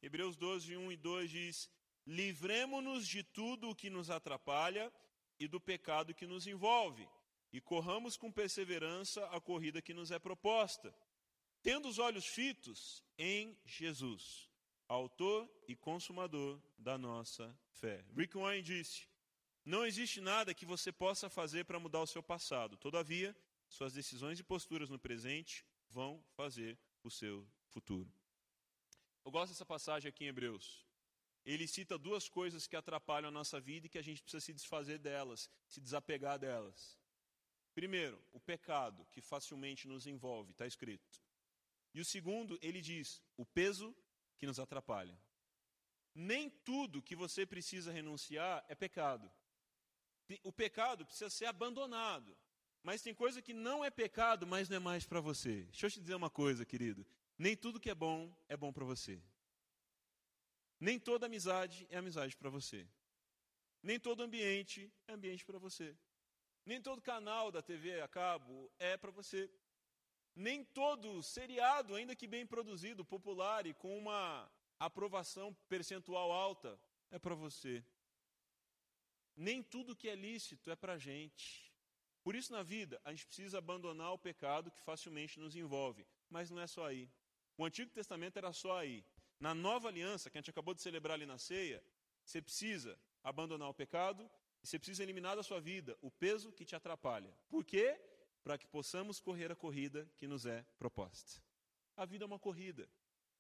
Hebreus 0.01 0.37
12, 0.37 0.77
1 0.77 0.93
e 0.93 0.97
2 0.97 1.31
diz: 1.31 1.71
Livremos-nos 2.07 3.07
de 3.07 3.23
tudo 3.23 3.71
o 3.71 3.75
que 3.75 3.91
nos 3.91 4.11
atrapalha 4.11 4.93
e 5.39 5.47
do 5.47 5.61
pecado 5.61 6.15
que 6.15 6.27
nos 6.27 6.47
envolve, 6.47 7.09
e 7.53 7.61
corramos 7.61 8.17
com 8.17 8.31
perseverança 8.31 9.25
a 9.27 9.41
corrida 9.41 9.83
que 9.83 9.95
nos 9.95 10.11
é 10.11 10.19
proposta, 10.19 10.95
tendo 11.63 11.89
os 11.89 11.99
olhos 11.99 12.27
fitos 12.27 13.03
em 13.17 13.57
Jesus, 13.65 14.49
autor 14.89 15.49
e 15.69 15.77
consumador 15.77 16.61
da 16.77 16.99
nossa 16.99 17.57
fé. 17.71 18.05
Rick 18.17 18.37
Warren 18.37 18.63
disse: 18.63 19.12
Não 19.65 19.87
existe 19.87 20.21
nada 20.21 20.55
que 20.55 20.67
você 20.67 20.91
possa 20.91 21.31
fazer 21.31 21.65
para 21.65 21.79
mudar 21.79 22.01
o 22.01 22.07
seu 22.07 22.23
passado, 22.23 22.77
todavia, 22.77 23.37
suas 23.69 23.93
decisões 23.93 24.39
e 24.39 24.43
posturas 24.43 24.91
no 24.91 24.99
presente 24.99 25.65
vão 25.89 26.23
fazer 26.35 26.79
o 27.03 27.11
seu 27.11 27.47
futuro. 27.69 28.13
Eu 29.25 29.31
gosto 29.31 29.53
dessa 29.53 29.65
passagem 29.65 30.09
aqui 30.09 30.25
em 30.25 30.29
Hebreus 30.29 30.85
ele 31.45 31.67
cita 31.67 31.99
duas 31.99 32.29
coisas 32.29 32.67
que 32.67 32.77
atrapalham 32.77 33.29
a 33.29 33.33
nossa 33.33 33.61
vida 33.61 33.87
e 33.87 33.91
que 33.91 33.99
a 33.99 34.03
gente 34.03 34.23
precisa 34.23 34.41
se 34.45 34.53
desfazer 34.53 34.99
delas, 34.99 35.51
se 35.69 35.81
desapegar 35.81 36.39
delas. 36.39 36.99
Primeiro, 37.75 38.23
o 38.33 38.39
pecado, 38.39 39.07
que 39.11 39.21
facilmente 39.21 39.89
nos 39.89 40.07
envolve, 40.07 40.53
está 40.53 40.67
escrito. 40.67 41.21
E 41.93 42.01
o 42.01 42.05
segundo, 42.05 42.59
ele 42.63 42.81
diz, 42.81 43.21
o 43.37 43.45
peso 43.45 43.95
que 44.39 44.47
nos 44.47 44.61
atrapalha. 44.61 45.19
Nem 46.15 46.49
tudo 46.49 47.03
que 47.03 47.17
você 47.17 47.45
precisa 47.45 47.91
renunciar 47.91 48.65
é 48.69 48.75
pecado. 48.75 49.31
O 50.43 50.53
pecado 50.53 51.05
precisa 51.05 51.31
ser 51.31 51.47
abandonado. 51.47 52.37
Mas 52.83 53.03
tem 53.03 53.15
coisa 53.15 53.41
que 53.41 53.53
não 53.53 53.85
é 53.85 53.91
pecado, 53.91 54.47
mas 54.47 54.69
não 54.69 54.77
é 54.77 54.81
mais 54.81 55.05
para 55.05 55.21
você. 55.21 55.63
Deixa 55.65 55.87
eu 55.87 55.91
te 55.91 56.01
dizer 56.01 56.15
uma 56.15 56.31
coisa, 56.31 56.65
querido. 56.65 57.07
Nem 57.39 57.57
tudo 57.57 57.79
que 57.79 57.91
é 57.91 57.95
bom 57.95 58.35
é 58.49 58.57
bom 58.57 58.73
para 58.73 58.85
você. 58.85 59.23
Nem 60.81 60.99
toda 60.99 61.27
amizade 61.27 61.87
é 61.91 61.97
amizade 61.97 62.37
para 62.37 62.51
você. 62.51 62.89
Nem 63.83 64.01
todo 64.01 64.23
ambiente 64.23 64.93
é 65.07 65.13
ambiente 65.13 65.45
para 65.45 65.59
você. 65.59 65.97
Nem 66.65 66.81
todo 66.81 67.01
canal 67.01 67.51
da 67.51 67.63
TV 67.63 68.01
a 68.01 68.09
cabo 68.09 68.71
é 68.79 68.97
para 68.97 69.11
você. 69.11 69.51
Nem 70.35 70.65
todo 70.65 71.23
seriado, 71.23 71.95
ainda 71.95 72.17
que 72.17 72.27
bem 72.27 72.47
produzido, 72.47 73.05
popular 73.05 73.67
e 73.67 73.75
com 73.75 73.97
uma 73.97 74.51
aprovação 74.79 75.55
percentual 75.69 76.33
alta, 76.33 76.79
é 77.11 77.19
para 77.19 77.35
você. 77.35 77.85
Nem 79.37 79.63
tudo 79.63 79.97
que 79.97 80.09
é 80.09 80.15
lícito 80.15 80.71
é 80.71 80.77
para 80.77 80.95
a 80.95 80.99
gente. 80.99 81.73
Por 82.23 82.35
isso, 82.35 82.53
na 82.53 82.63
vida, 82.63 83.01
a 83.05 83.11
gente 83.11 83.27
precisa 83.27 83.59
abandonar 83.59 84.13
o 84.13 84.19
pecado 84.19 84.71
que 84.71 84.81
facilmente 84.83 85.41
nos 85.41 85.57
envolve. 85.57 86.07
Mas 86.31 86.51
não 86.51 86.61
é 86.61 86.67
só 86.67 86.87
aí. 86.87 87.11
O 87.57 87.65
Antigo 87.65 87.91
Testamento 87.91 88.37
era 88.37 88.53
só 88.53 88.79
aí. 88.79 89.05
Na 89.41 89.55
nova 89.55 89.89
aliança, 89.89 90.31
que 90.31 90.39
a 90.39 90.41
gente 90.41 90.51
acabou 90.51 90.73
de 90.75 90.83
celebrar 90.83 91.15
ali 91.15 91.27
na 91.27 91.39
ceia, 91.39 91.83
você 92.25 92.41
precisa 92.41 92.99
abandonar 93.25 93.69
o 93.69 93.75
pecado 93.75 94.31
e 94.63 94.67
você 94.67 94.79
precisa 94.79 95.03
eliminar 95.03 95.35
da 95.35 95.43
sua 95.43 95.61
vida 95.61 95.99
o 96.01 96.11
peso 96.11 96.53
que 96.53 96.65
te 96.65 96.77
atrapalha. 96.77 97.37
Por 97.49 97.65
quê? 97.65 97.99
Para 98.45 98.57
que 98.57 98.67
possamos 98.67 99.19
correr 99.19 99.51
a 99.51 99.57
corrida 99.57 100.09
que 100.17 100.27
nos 100.29 100.47
é 100.47 100.65
proposta. 100.79 101.43
A 101.97 102.05
vida 102.05 102.25
é 102.25 102.27
uma 102.27 102.39
corrida. 102.39 102.89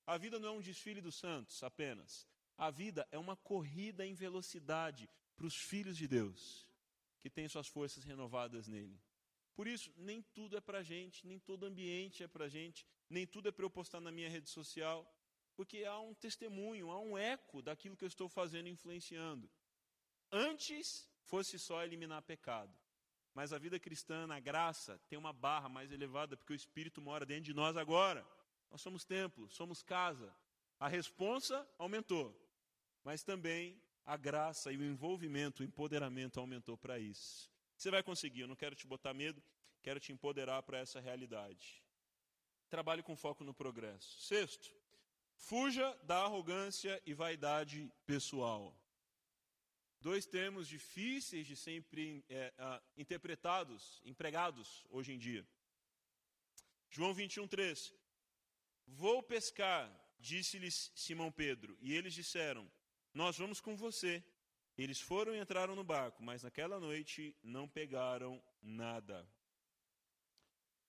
A 0.06 0.18
vida 0.18 0.38
não 0.38 0.48
é 0.48 0.52
um 0.52 0.60
desfile 0.60 1.00
dos 1.00 1.14
santos 1.14 1.62
apenas. 1.62 2.26
A 2.58 2.70
vida 2.70 3.06
é 3.10 3.18
uma 3.18 3.36
corrida 3.36 4.04
em 4.04 4.14
velocidade 4.14 5.08
para 5.36 5.46
os 5.46 5.56
filhos 5.56 5.96
de 5.96 6.06
Deus, 6.06 6.66
que 7.20 7.30
têm 7.30 7.48
suas 7.48 7.68
forças 7.68 8.04
renovadas 8.04 8.66
nele. 8.68 9.00
Por 9.54 9.66
isso, 9.66 9.92
nem 9.96 10.22
tudo 10.22 10.56
é 10.56 10.60
para 10.60 10.78
a 10.78 10.82
gente, 10.82 11.26
nem 11.26 11.38
todo 11.38 11.66
ambiente 11.66 12.22
é 12.22 12.28
para 12.28 12.46
a 12.46 12.48
gente, 12.48 12.86
nem 13.08 13.26
tudo 13.26 13.48
é 13.48 13.52
para 13.52 13.64
eu 13.64 13.70
postar 13.70 14.00
na 14.00 14.10
minha 14.10 14.28
rede 14.28 14.48
social, 14.48 15.06
porque 15.54 15.84
há 15.84 15.98
um 16.00 16.14
testemunho, 16.14 16.90
há 16.90 16.98
um 16.98 17.16
eco 17.18 17.60
daquilo 17.60 17.96
que 17.96 18.04
eu 18.04 18.08
estou 18.08 18.28
fazendo 18.28 18.68
influenciando. 18.68 19.50
Antes 20.30 21.06
fosse 21.24 21.58
só 21.58 21.82
eliminar 21.84 22.22
pecado. 22.22 22.74
Mas 23.34 23.52
a 23.52 23.58
vida 23.58 23.78
cristã, 23.78 24.26
na 24.26 24.38
graça, 24.38 24.98
tem 25.08 25.18
uma 25.18 25.32
barra 25.32 25.68
mais 25.68 25.90
elevada, 25.90 26.36
porque 26.36 26.52
o 26.52 26.56
Espírito 26.56 27.00
mora 27.00 27.24
dentro 27.24 27.44
de 27.44 27.54
nós 27.54 27.76
agora. 27.76 28.26
Nós 28.70 28.80
somos 28.80 29.04
templo, 29.04 29.48
somos 29.50 29.82
casa. 29.82 30.34
A 30.78 30.88
responsa 30.88 31.66
aumentou, 31.78 32.34
mas 33.04 33.22
também 33.22 33.80
a 34.04 34.16
graça 34.16 34.72
e 34.72 34.76
o 34.76 34.84
envolvimento, 34.84 35.62
o 35.62 35.66
empoderamento 35.66 36.40
aumentou 36.40 36.76
para 36.76 36.98
isso. 36.98 37.50
Você 37.76 37.90
vai 37.90 38.02
conseguir, 38.02 38.42
eu 38.42 38.48
não 38.48 38.56
quero 38.56 38.74
te 38.74 38.86
botar 38.86 39.14
medo. 39.14 39.42
quero 39.82 39.98
te 39.98 40.12
empoderar 40.12 40.62
para 40.62 40.78
essa 40.78 41.00
realidade. 41.00 41.82
Trabalhe 42.68 43.02
com 43.02 43.16
foco 43.16 43.42
no 43.42 43.52
progresso. 43.52 44.20
Sexto, 44.20 44.72
fuja 45.34 45.92
da 46.04 46.22
arrogância 46.22 47.02
e 47.04 47.12
vaidade 47.12 47.92
pessoal. 48.06 48.76
Dois 50.00 50.24
termos 50.26 50.68
difíceis 50.68 51.46
de 51.46 51.56
sempre 51.56 52.24
é, 52.28 52.52
interpretados, 52.96 54.00
empregados 54.04 54.84
hoje 54.90 55.12
em 55.12 55.18
dia. 55.18 55.46
João 56.90 57.14
21, 57.14 57.48
3. 57.48 57.94
Vou 58.86 59.22
pescar, 59.22 59.90
disse-lhes 60.18 60.92
Simão 60.94 61.30
Pedro, 61.30 61.76
e 61.80 61.94
eles 61.94 62.14
disseram: 62.14 62.70
Nós 63.14 63.36
vamos 63.36 63.60
com 63.60 63.76
você. 63.76 64.24
Eles 64.76 65.00
foram 65.00 65.34
e 65.34 65.38
entraram 65.38 65.76
no 65.76 65.84
barco, 65.84 66.22
mas 66.22 66.42
naquela 66.42 66.80
noite 66.80 67.36
não 67.42 67.68
pegaram 67.68 68.42
nada. 68.62 69.28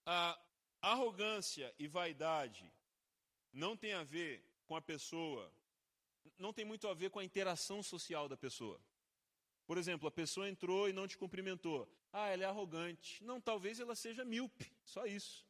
A 0.06 0.40
arrogância 0.82 1.74
e 1.78 1.88
vaidade 1.88 2.72
não 3.52 3.76
tem 3.76 3.94
a 3.94 4.04
ver 4.04 4.44
com 4.66 4.76
a 4.76 4.82
pessoa, 4.82 5.52
não 6.38 6.54
tem 6.54 6.64
muito 6.64 6.88
a 6.88 6.94
ver 6.94 7.10
com 7.10 7.20
a 7.20 7.24
interação 7.24 7.84
social 7.84 8.30
da 8.30 8.38
pessoa. 8.38 8.80
Por 9.66 9.78
exemplo, 9.78 10.08
a 10.08 10.12
pessoa 10.12 10.50
entrou 10.50 10.90
e 10.90 10.94
não 10.94 11.08
te 11.08 11.18
cumprimentou. 11.18 11.88
Ah, 12.12 12.28
ela 12.28 12.44
é 12.44 12.46
arrogante. 12.46 13.24
Não, 13.24 13.40
talvez 13.40 13.80
ela 13.80 13.96
seja 13.96 14.24
míope, 14.26 14.72
só 14.86 15.06
isso. 15.06 15.46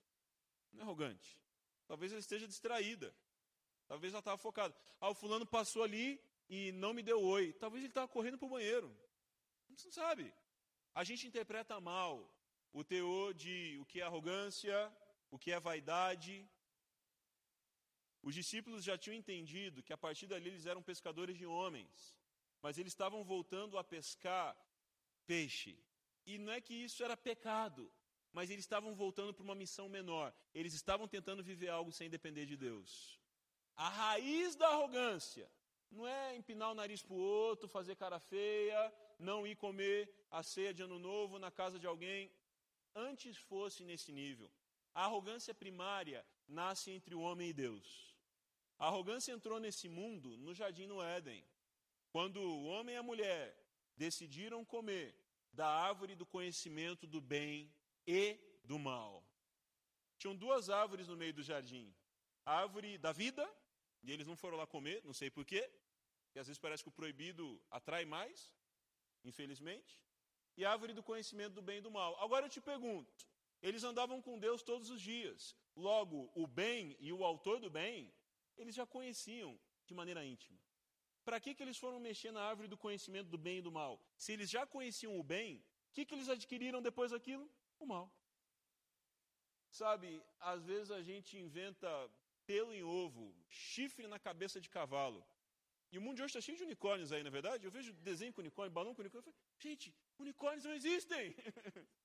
Não 0.71 0.81
é 0.81 0.83
arrogante. 0.83 1.39
Talvez 1.87 2.11
ela 2.11 2.19
esteja 2.19 2.47
distraída. 2.47 3.13
Talvez 3.87 4.13
ela 4.13 4.19
estava 4.19 4.37
focada. 4.37 4.75
Ah, 4.99 5.09
o 5.09 5.15
fulano 5.15 5.45
passou 5.45 5.83
ali 5.83 6.21
e 6.53 6.71
não 6.83 6.93
me 6.97 7.03
deu 7.09 7.19
oi. 7.35 7.45
Talvez 7.63 7.83
ele 7.83 7.91
estava 7.91 8.07
correndo 8.15 8.37
para 8.37 8.49
o 8.49 8.55
banheiro. 8.55 8.89
Você 9.75 9.87
não 9.87 9.97
sabe. 10.03 10.25
A 10.93 11.03
gente 11.09 11.25
interpreta 11.29 11.79
mal 11.91 12.13
o 12.79 12.83
teor 12.83 13.33
de 13.43 13.55
o 13.81 13.85
que 13.85 13.99
é 14.01 14.03
arrogância, 14.03 14.77
o 15.31 15.39
que 15.43 15.51
é 15.51 15.59
vaidade. 15.59 16.35
Os 18.21 18.35
discípulos 18.35 18.83
já 18.89 18.95
tinham 19.03 19.17
entendido 19.21 19.81
que 19.81 19.95
a 19.97 19.97
partir 20.05 20.27
dali 20.27 20.49
eles 20.49 20.67
eram 20.67 20.89
pescadores 20.91 21.35
de 21.41 21.47
homens, 21.57 22.15
mas 22.61 22.77
eles 22.77 22.93
estavam 22.93 23.23
voltando 23.23 23.79
a 23.79 23.83
pescar 23.83 24.55
peixe. 25.25 25.75
E 26.23 26.37
não 26.37 26.53
é 26.53 26.61
que 26.61 26.75
isso 26.87 27.03
era 27.03 27.17
pecado, 27.17 27.91
mas 28.31 28.51
eles 28.51 28.63
estavam 28.63 28.93
voltando 29.03 29.33
para 29.33 29.43
uma 29.43 29.55
missão 29.63 29.89
menor. 29.89 30.31
Eles 30.53 30.75
estavam 30.75 31.07
tentando 31.07 31.43
viver 31.51 31.69
algo 31.69 31.91
sem 31.91 32.11
depender 32.11 32.45
de 32.45 32.55
Deus. 32.55 33.19
A 33.75 33.89
raiz 33.89 34.55
da 34.55 34.67
arrogância 34.67 35.49
não 35.93 36.07
é 36.07 36.35
empinar 36.35 36.71
o 36.71 36.75
nariz 36.75 37.01
para 37.01 37.13
o 37.13 37.19
outro, 37.19 37.67
fazer 37.67 37.95
cara 37.95 38.19
feia, 38.19 38.93
não 39.19 39.45
ir 39.45 39.55
comer 39.55 40.11
a 40.31 40.41
ceia 40.43 40.73
de 40.73 40.81
ano 40.81 40.97
novo 40.99 41.39
na 41.39 41.51
casa 41.51 41.79
de 41.79 41.87
alguém. 41.87 42.31
Antes 42.95 43.37
fosse 43.37 43.83
nesse 43.83 44.11
nível. 44.11 44.51
A 44.93 45.05
arrogância 45.05 45.53
primária 45.53 46.25
nasce 46.47 46.91
entre 46.91 47.15
o 47.15 47.21
homem 47.21 47.49
e 47.49 47.53
Deus. 47.53 48.15
A 48.77 48.87
arrogância 48.87 49.31
entrou 49.31 49.59
nesse 49.59 49.87
mundo 49.87 50.37
no 50.37 50.53
jardim 50.53 50.87
no 50.87 51.01
Éden, 51.01 51.43
quando 52.11 52.37
o 52.41 52.65
homem 52.65 52.95
e 52.95 52.97
a 52.97 53.03
mulher 53.03 53.57
decidiram 53.95 54.65
comer 54.65 55.15
da 55.51 55.67
árvore 55.67 56.15
do 56.15 56.25
conhecimento 56.25 57.07
do 57.07 57.21
bem 57.21 57.73
e 58.05 58.37
do 58.63 58.77
mal. 58.77 59.23
Tinham 60.17 60.35
duas 60.35 60.69
árvores 60.69 61.07
no 61.07 61.15
meio 61.15 61.33
do 61.33 61.43
jardim: 61.43 61.93
a 62.45 62.57
árvore 62.57 62.97
da 62.97 63.11
vida, 63.11 63.47
e 64.03 64.11
eles 64.11 64.27
não 64.27 64.35
foram 64.35 64.57
lá 64.57 64.67
comer, 64.67 65.03
não 65.03 65.13
sei 65.13 65.29
porquê, 65.29 65.69
e 66.35 66.39
às 66.39 66.47
vezes 66.47 66.59
parece 66.59 66.83
que 66.83 66.89
o 66.89 66.91
proibido 66.99 67.61
atrai 67.69 68.05
mais, 68.05 68.53
infelizmente, 69.23 69.99
e 70.57 70.65
a 70.65 70.71
árvore 70.71 70.93
do 70.93 71.03
conhecimento 71.03 71.53
do 71.53 71.61
bem 71.61 71.77
e 71.77 71.81
do 71.81 71.91
mal. 71.91 72.19
Agora 72.19 72.45
eu 72.45 72.49
te 72.49 72.61
pergunto: 72.61 73.11
eles 73.61 73.83
andavam 73.83 74.21
com 74.21 74.37
Deus 74.37 74.61
todos 74.61 74.89
os 74.89 75.01
dias. 75.01 75.55
Logo, 75.75 76.31
o 76.35 76.45
bem 76.45 76.95
e 76.99 77.11
o 77.11 77.23
autor 77.23 77.59
do 77.59 77.69
bem, 77.69 78.13
eles 78.57 78.75
já 78.75 78.85
conheciam 78.85 79.59
de 79.87 79.93
maneira 79.93 80.23
íntima. 80.23 80.59
Para 81.23 81.39
que, 81.39 81.55
que 81.55 81.63
eles 81.63 81.77
foram 81.77 81.99
mexer 81.99 82.31
na 82.31 82.43
árvore 82.43 82.67
do 82.67 82.77
conhecimento 82.77 83.29
do 83.29 83.37
bem 83.37 83.59
e 83.59 83.61
do 83.61 83.71
mal? 83.71 83.99
Se 84.17 84.33
eles 84.33 84.49
já 84.49 84.67
conheciam 84.67 85.17
o 85.17 85.23
bem, 85.23 85.63
o 85.89 85.93
que, 85.93 86.05
que 86.05 86.13
eles 86.13 86.29
adquiriram 86.29 86.81
depois 86.81 87.11
daquilo? 87.11 87.49
O 87.79 87.85
mal. 87.85 88.11
Sabe, 89.69 90.21
às 90.39 90.63
vezes 90.63 90.91
a 90.91 91.01
gente 91.01 91.37
inventa 91.37 91.89
pelo 92.45 92.73
em 92.73 92.83
ovo, 92.83 93.33
chifre 93.49 94.07
na 94.07 94.19
cabeça 94.19 94.59
de 94.59 94.69
cavalo. 94.69 95.25
E 95.91 95.97
o 95.97 96.01
mundo 96.01 96.15
de 96.17 96.23
hoje 96.23 96.31
está 96.31 96.41
cheio 96.41 96.57
de 96.57 96.63
unicórnios 96.63 97.11
aí, 97.11 97.21
na 97.23 97.29
é 97.29 97.31
verdade? 97.31 97.65
Eu 97.65 97.71
vejo 97.71 97.93
desenho 97.93 98.33
com 98.33 98.41
unicórnio, 98.41 98.71
balão 98.71 98.95
com 98.95 99.01
unicórnio. 99.01 99.27
Eu 99.27 99.31
falo, 99.31 99.37
gente, 99.59 99.93
unicórnios 100.17 100.65
não 100.65 100.73
existem. 100.73 101.35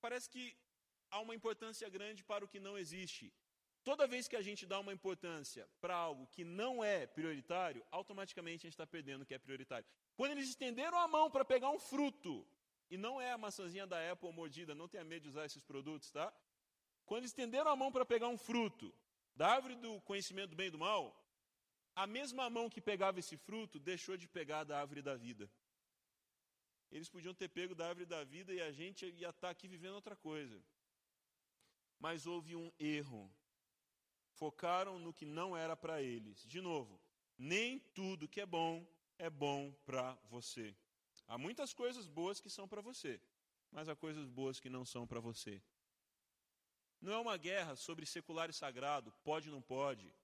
parece 0.00 0.28
que 0.30 0.56
há 1.10 1.20
uma 1.20 1.34
importância 1.34 1.88
grande 1.88 2.24
para 2.24 2.44
o 2.44 2.48
que 2.48 2.58
não 2.58 2.78
existe. 2.78 3.32
Toda 3.82 4.06
vez 4.06 4.28
que 4.28 4.36
a 4.36 4.42
gente 4.42 4.66
dá 4.66 4.78
uma 4.78 4.92
importância 4.92 5.68
para 5.80 5.94
algo 5.94 6.26
que 6.26 6.44
não 6.44 6.84
é 6.84 7.06
prioritário, 7.06 7.84
automaticamente 7.90 8.66
a 8.66 8.68
gente 8.68 8.74
está 8.74 8.86
perdendo 8.86 9.22
o 9.22 9.26
que 9.26 9.34
é 9.34 9.38
prioritário. 9.38 9.86
Quando 10.16 10.32
eles 10.32 10.48
estenderam 10.48 10.98
a 10.98 11.08
mão 11.08 11.30
para 11.30 11.44
pegar 11.44 11.70
um 11.70 11.78
fruto, 11.78 12.46
e 12.90 12.96
não 12.98 13.20
é 13.20 13.30
a 13.32 13.38
maçãzinha 13.38 13.86
da 13.86 14.10
Apple 14.10 14.32
mordida, 14.32 14.74
não 14.74 14.88
tenha 14.88 15.04
medo 15.04 15.22
de 15.22 15.28
usar 15.28 15.46
esses 15.46 15.62
produtos, 15.62 16.10
tá? 16.10 16.32
Quando 17.10 17.24
estenderam 17.24 17.72
a 17.72 17.74
mão 17.74 17.90
para 17.90 18.06
pegar 18.06 18.28
um 18.28 18.38
fruto 18.38 18.94
da 19.34 19.48
árvore 19.54 19.74
do 19.74 20.00
conhecimento 20.02 20.50
do 20.50 20.56
bem 20.60 20.68
e 20.68 20.70
do 20.70 20.78
mal, 20.78 21.02
a 22.02 22.06
mesma 22.06 22.48
mão 22.48 22.70
que 22.70 22.80
pegava 22.80 23.18
esse 23.18 23.36
fruto 23.36 23.80
deixou 23.80 24.16
de 24.16 24.28
pegar 24.28 24.62
da 24.62 24.78
árvore 24.78 25.02
da 25.02 25.16
vida. 25.16 25.50
Eles 26.88 27.08
podiam 27.08 27.34
ter 27.34 27.48
pego 27.48 27.74
da 27.74 27.88
árvore 27.88 28.06
da 28.06 28.22
vida 28.22 28.54
e 28.54 28.60
a 28.60 28.70
gente 28.70 29.06
ia 29.06 29.30
estar 29.30 29.32
tá 29.32 29.50
aqui 29.50 29.66
vivendo 29.66 29.96
outra 29.96 30.14
coisa. 30.14 30.62
Mas 31.98 32.28
houve 32.28 32.54
um 32.54 32.70
erro. 32.78 33.28
Focaram 34.30 35.00
no 35.00 35.12
que 35.12 35.26
não 35.26 35.56
era 35.56 35.76
para 35.76 36.00
eles. 36.00 36.46
De 36.46 36.60
novo, 36.60 37.00
nem 37.36 37.80
tudo 37.92 38.28
que 38.28 38.40
é 38.40 38.46
bom 38.46 38.86
é 39.18 39.28
bom 39.28 39.72
para 39.84 40.16
você. 40.30 40.76
Há 41.26 41.36
muitas 41.36 41.74
coisas 41.74 42.06
boas 42.06 42.40
que 42.40 42.48
são 42.48 42.68
para 42.68 42.80
você, 42.80 43.20
mas 43.72 43.88
há 43.88 43.96
coisas 43.96 44.28
boas 44.28 44.60
que 44.60 44.70
não 44.70 44.84
são 44.84 45.08
para 45.08 45.18
você. 45.18 45.60
Não 47.00 47.12
é 47.14 47.18
uma 47.18 47.36
guerra 47.36 47.76
sobre 47.76 48.04
secular 48.04 48.50
e 48.50 48.52
sagrado, 48.52 49.12
pode 49.24 49.48
ou 49.48 49.54
não 49.54 49.62
pode. 49.62 50.14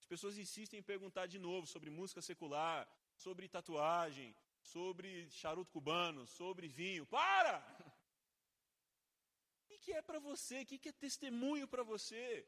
As 0.00 0.06
pessoas 0.06 0.36
insistem 0.36 0.80
em 0.80 0.82
perguntar 0.82 1.26
de 1.26 1.38
novo 1.38 1.66
sobre 1.66 1.88
música 1.88 2.20
secular, 2.20 2.88
sobre 3.16 3.48
tatuagem, 3.48 4.34
sobre 4.60 5.30
charuto 5.30 5.70
cubano, 5.70 6.26
sobre 6.26 6.68
vinho. 6.68 7.06
Para! 7.06 7.54
O 9.68 9.78
que 9.86 9.92
é 9.92 10.02
para 10.02 10.18
você? 10.18 10.62
O 10.62 10.66
que 10.66 10.88
é 10.88 10.92
testemunho 10.92 11.68
para 11.68 11.84
você? 11.84 12.44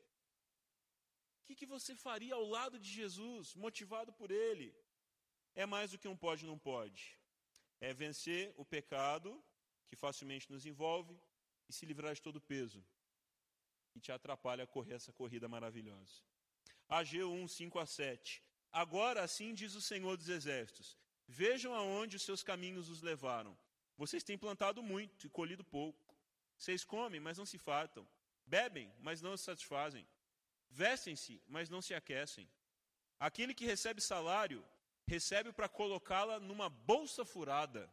O 1.49 1.55
que 1.55 1.67
você 1.67 1.95
faria 1.95 2.35
ao 2.35 2.45
lado 2.45 2.81
de 2.81 2.91
Jesus, 2.91 3.55
motivado 3.55 4.13
por 4.13 4.33
Ele? 4.33 4.75
É 5.55 5.65
mais 5.65 5.93
do 5.93 5.99
que 5.99 6.09
um 6.09 6.17
pode 6.17 6.45
não 6.45 6.59
pode. 6.59 7.17
É 7.81 7.95
vencer 7.95 8.53
o 8.57 8.65
pecado 8.65 9.41
que 9.87 9.95
facilmente 9.95 10.51
nos 10.51 10.67
envolve 10.67 11.17
e 11.69 11.73
se 11.73 11.87
livrar 11.87 12.13
de 12.13 12.21
todo 12.21 12.37
o 12.37 12.41
peso 12.41 12.85
que 13.99 14.07
te 14.07 14.13
atrapalha 14.13 14.65
a 14.65 14.67
correr 14.67 14.95
essa 14.95 15.13
corrida 15.13 15.49
maravilhosa. 15.49 16.23
Ageu 16.89 17.33
1, 17.33 17.49
5 17.49 17.79
a 17.79 17.87
7. 17.87 18.43
Agora 18.73 19.23
assim 19.23 19.55
diz 19.55 19.75
o 19.75 19.81
Senhor 19.81 20.17
dos 20.17 20.29
Exércitos: 20.29 20.97
Vejam 21.27 21.75
aonde 21.75 22.17
os 22.17 22.23
seus 22.23 22.43
caminhos 22.43 22.89
os 22.89 23.03
levaram. 23.03 23.57
Vocês 23.97 24.23
têm 24.23 24.39
plantado 24.39 24.83
muito 24.83 25.27
e 25.27 25.31
colhido 25.31 25.65
pouco. 25.65 26.17
Vocês 26.57 26.85
comem, 26.85 27.21
mas 27.21 27.37
não 27.37 27.47
se 27.47 27.59
fartam. 27.59 28.09
Bebem, 28.47 28.93
mas 29.01 29.21
não 29.21 29.37
se 29.37 29.45
satisfazem. 29.45 30.07
Vestem-se, 30.71 31.43
mas 31.47 31.69
não 31.69 31.83
se 31.83 31.95
aquecem. 31.95 32.49
Aquele 33.19 33.53
que 33.53 33.67
recebe 33.67 34.01
salário, 34.01 34.65
recebe 35.07 35.53
para 35.53 35.69
colocá-la 35.69 36.39
numa 36.39 36.69
bolsa 36.69 37.25
furada. 37.25 37.93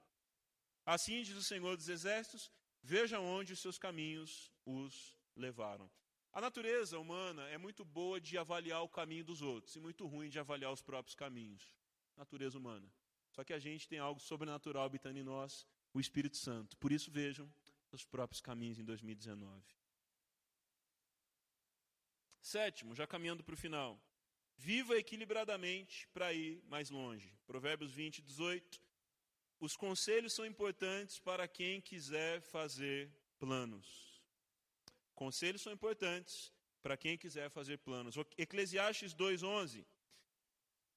Assim 0.86 1.24
diz 1.24 1.36
o 1.36 1.44
Senhor 1.44 1.76
dos 1.76 1.90
Exércitos: 1.90 2.52
vejam 2.82 3.26
onde 3.26 3.54
os 3.54 3.60
seus 3.60 3.78
caminhos 3.78 4.52
os 4.66 5.18
levaram. 5.36 5.90
A 6.32 6.42
natureza 6.42 7.00
humana 7.00 7.48
é 7.50 7.58
muito 7.58 7.86
boa 7.86 8.20
de 8.20 8.38
avaliar 8.38 8.82
o 8.84 8.90
caminho 8.90 9.24
dos 9.24 9.42
outros 9.42 9.76
e 9.76 9.80
muito 9.80 10.06
ruim 10.06 10.30
de 10.30 10.38
avaliar 10.38 10.72
os 10.72 10.82
próprios 10.82 11.16
caminhos. 11.16 11.74
Natureza 12.18 12.58
humana. 12.58 12.92
Só 13.32 13.44
que 13.44 13.54
a 13.54 13.60
gente 13.60 13.88
tem 13.88 14.00
algo 14.00 14.20
sobrenatural 14.20 14.84
habitando 14.84 15.20
em 15.20 15.24
nós, 15.24 15.66
o 15.94 16.00
Espírito 16.00 16.38
Santo. 16.38 16.78
Por 16.78 16.92
isso 16.92 17.10
vejam 17.12 17.50
os 17.92 18.06
próprios 18.06 18.42
caminhos 18.42 18.80
em 18.80 18.84
2019. 18.84 19.64
Sétimo, 22.42 22.94
já 22.94 23.08
caminhando 23.08 23.44
para 23.44 23.54
o 23.54 23.58
final. 23.58 24.00
Viva 24.58 24.98
equilibradamente 24.98 26.08
para 26.10 26.32
ir 26.34 26.62
mais 26.66 26.90
longe. 26.90 27.34
Provérbios 27.46 27.92
20, 27.92 28.22
18. 28.22 28.82
Os 29.60 29.76
conselhos 29.76 30.34
são 30.34 30.46
importantes 30.46 31.20
para 31.20 31.48
quem 31.48 31.82
quiser 31.82 32.42
fazer 32.42 33.12
planos. 33.40 34.15
Conselhos 35.16 35.62
são 35.62 35.74
importantes 35.74 36.54
para 36.82 36.98
quem 36.98 37.18
quiser 37.18 37.50
fazer 37.50 37.78
planos. 37.80 38.16
Eclesiastes 38.38 39.14
2:11. 39.14 39.86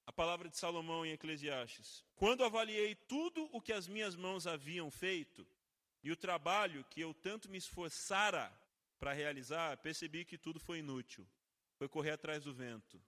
A 0.07 0.13
palavra 0.13 0.49
de 0.49 0.57
Salomão 0.57 1.07
em 1.07 1.13
Eclesiastes. 1.13 2.05
Quando 2.15 2.45
avaliei 2.45 2.95
tudo 2.95 3.49
o 3.53 3.61
que 3.61 3.73
as 3.73 3.87
minhas 3.87 4.17
mãos 4.17 4.47
haviam 4.47 4.91
feito, 4.91 5.47
E 6.03 6.11
o 6.11 6.17
trabalho 6.17 6.85
que 6.85 7.01
eu 7.01 7.13
tanto 7.13 7.51
me 7.51 7.59
esforçara 7.59 8.53
para 8.99 9.13
realizar, 9.13 9.77
percebi 9.79 10.25
que 10.25 10.39
tudo 10.39 10.59
foi 10.61 10.79
inútil. 10.79 11.27
Foi 11.77 11.89
correr 11.89 12.13
atrás 12.13 12.45
do 12.45 12.55
vento. 12.55 13.01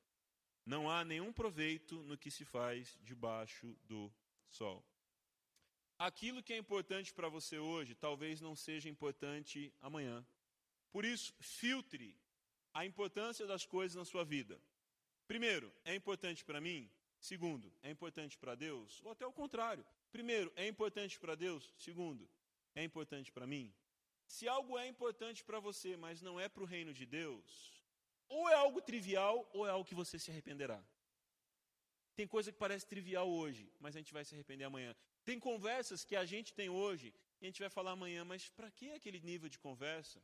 Não 0.64 0.90
há 0.90 1.04
nenhum 1.04 1.32
proveito 1.32 2.02
no 2.02 2.16
que 2.18 2.30
se 2.30 2.44
faz 2.44 2.98
debaixo 3.02 3.76
do 3.84 4.12
sol. 4.48 4.84
Aquilo 5.98 6.42
que 6.42 6.52
é 6.52 6.56
importante 6.56 7.12
para 7.12 7.28
você 7.28 7.58
hoje 7.58 7.94
talvez 7.94 8.40
não 8.40 8.54
seja 8.56 8.88
importante 8.88 9.72
amanhã. 9.80 10.24
Por 10.90 11.04
isso, 11.04 11.34
filtre 11.40 12.16
a 12.72 12.84
importância 12.84 13.46
das 13.46 13.64
coisas 13.64 13.96
na 13.96 14.04
sua 14.04 14.24
vida. 14.24 14.60
Primeiro, 15.26 15.72
é 15.84 15.94
importante 15.94 16.44
para 16.44 16.60
mim? 16.60 16.90
Segundo, 17.20 17.72
é 17.82 17.90
importante 17.90 18.38
para 18.38 18.54
Deus? 18.54 19.00
Ou 19.04 19.12
até 19.12 19.26
o 19.26 19.32
contrário. 19.32 19.84
Primeiro, 20.10 20.52
é 20.56 20.66
importante 20.66 21.18
para 21.18 21.34
Deus? 21.34 21.72
Segundo, 21.76 22.28
é 22.74 22.82
importante 22.82 23.30
para 23.30 23.46
mim? 23.46 23.72
Se 24.26 24.48
algo 24.48 24.78
é 24.78 24.86
importante 24.86 25.44
para 25.44 25.60
você, 25.60 25.96
mas 25.96 26.22
não 26.22 26.38
é 26.40 26.48
para 26.48 26.62
o 26.62 26.66
reino 26.66 26.92
de 26.94 27.04
Deus, 27.04 27.84
ou 28.28 28.48
é 28.48 28.54
algo 28.54 28.80
trivial, 28.80 29.48
ou 29.52 29.66
é 29.66 29.70
algo 29.70 29.84
que 29.84 29.94
você 29.94 30.18
se 30.18 30.30
arrependerá. 30.30 30.82
Tem 32.14 32.26
coisa 32.26 32.52
que 32.52 32.58
parece 32.58 32.86
trivial 32.86 33.28
hoje, 33.28 33.72
mas 33.78 33.94
a 33.94 33.98
gente 33.98 34.12
vai 34.12 34.24
se 34.24 34.34
arrepender 34.34 34.64
amanhã. 34.64 34.94
Tem 35.24 35.38
conversas 35.38 36.04
que 36.04 36.16
a 36.16 36.24
gente 36.24 36.54
tem 36.54 36.68
hoje 36.68 37.14
e 37.40 37.46
a 37.46 37.48
gente 37.48 37.60
vai 37.60 37.70
falar 37.70 37.92
amanhã, 37.92 38.24
mas 38.24 38.48
para 38.48 38.70
que 38.70 38.90
aquele 38.92 39.20
nível 39.20 39.48
de 39.48 39.58
conversa? 39.58 40.22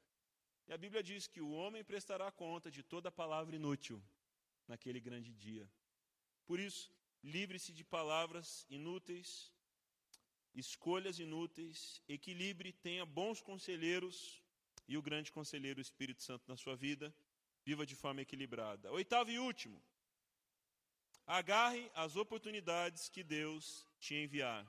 E 0.66 0.72
a 0.72 0.78
Bíblia 0.78 1.02
diz 1.02 1.26
que 1.26 1.40
o 1.40 1.50
homem 1.50 1.84
prestará 1.84 2.30
conta 2.30 2.70
de 2.70 2.82
toda 2.82 3.10
palavra 3.10 3.54
inútil 3.54 4.02
naquele 4.66 5.00
grande 5.00 5.32
dia. 5.32 5.70
Por 6.44 6.58
isso, 6.58 6.92
livre-se 7.22 7.72
de 7.72 7.84
palavras 7.84 8.66
inúteis, 8.68 9.52
escolhas 10.54 11.18
inúteis, 11.18 12.02
equilibre, 12.08 12.72
tenha 12.72 13.04
bons 13.04 13.40
conselheiros 13.40 14.42
e 14.88 14.96
o 14.96 15.02
grande 15.02 15.30
conselheiro, 15.32 15.78
o 15.78 15.82
Espírito 15.82 16.22
Santo, 16.22 16.44
na 16.48 16.56
sua 16.56 16.76
vida. 16.76 17.14
Viva 17.64 17.84
de 17.84 17.96
forma 17.96 18.22
equilibrada. 18.22 18.92
Oitavo 18.92 19.30
e 19.30 19.38
último. 19.38 19.82
Agarre 21.26 21.90
as 21.94 22.14
oportunidades 22.14 23.08
que 23.08 23.24
Deus 23.24 23.84
te 23.98 24.14
enviar. 24.14 24.64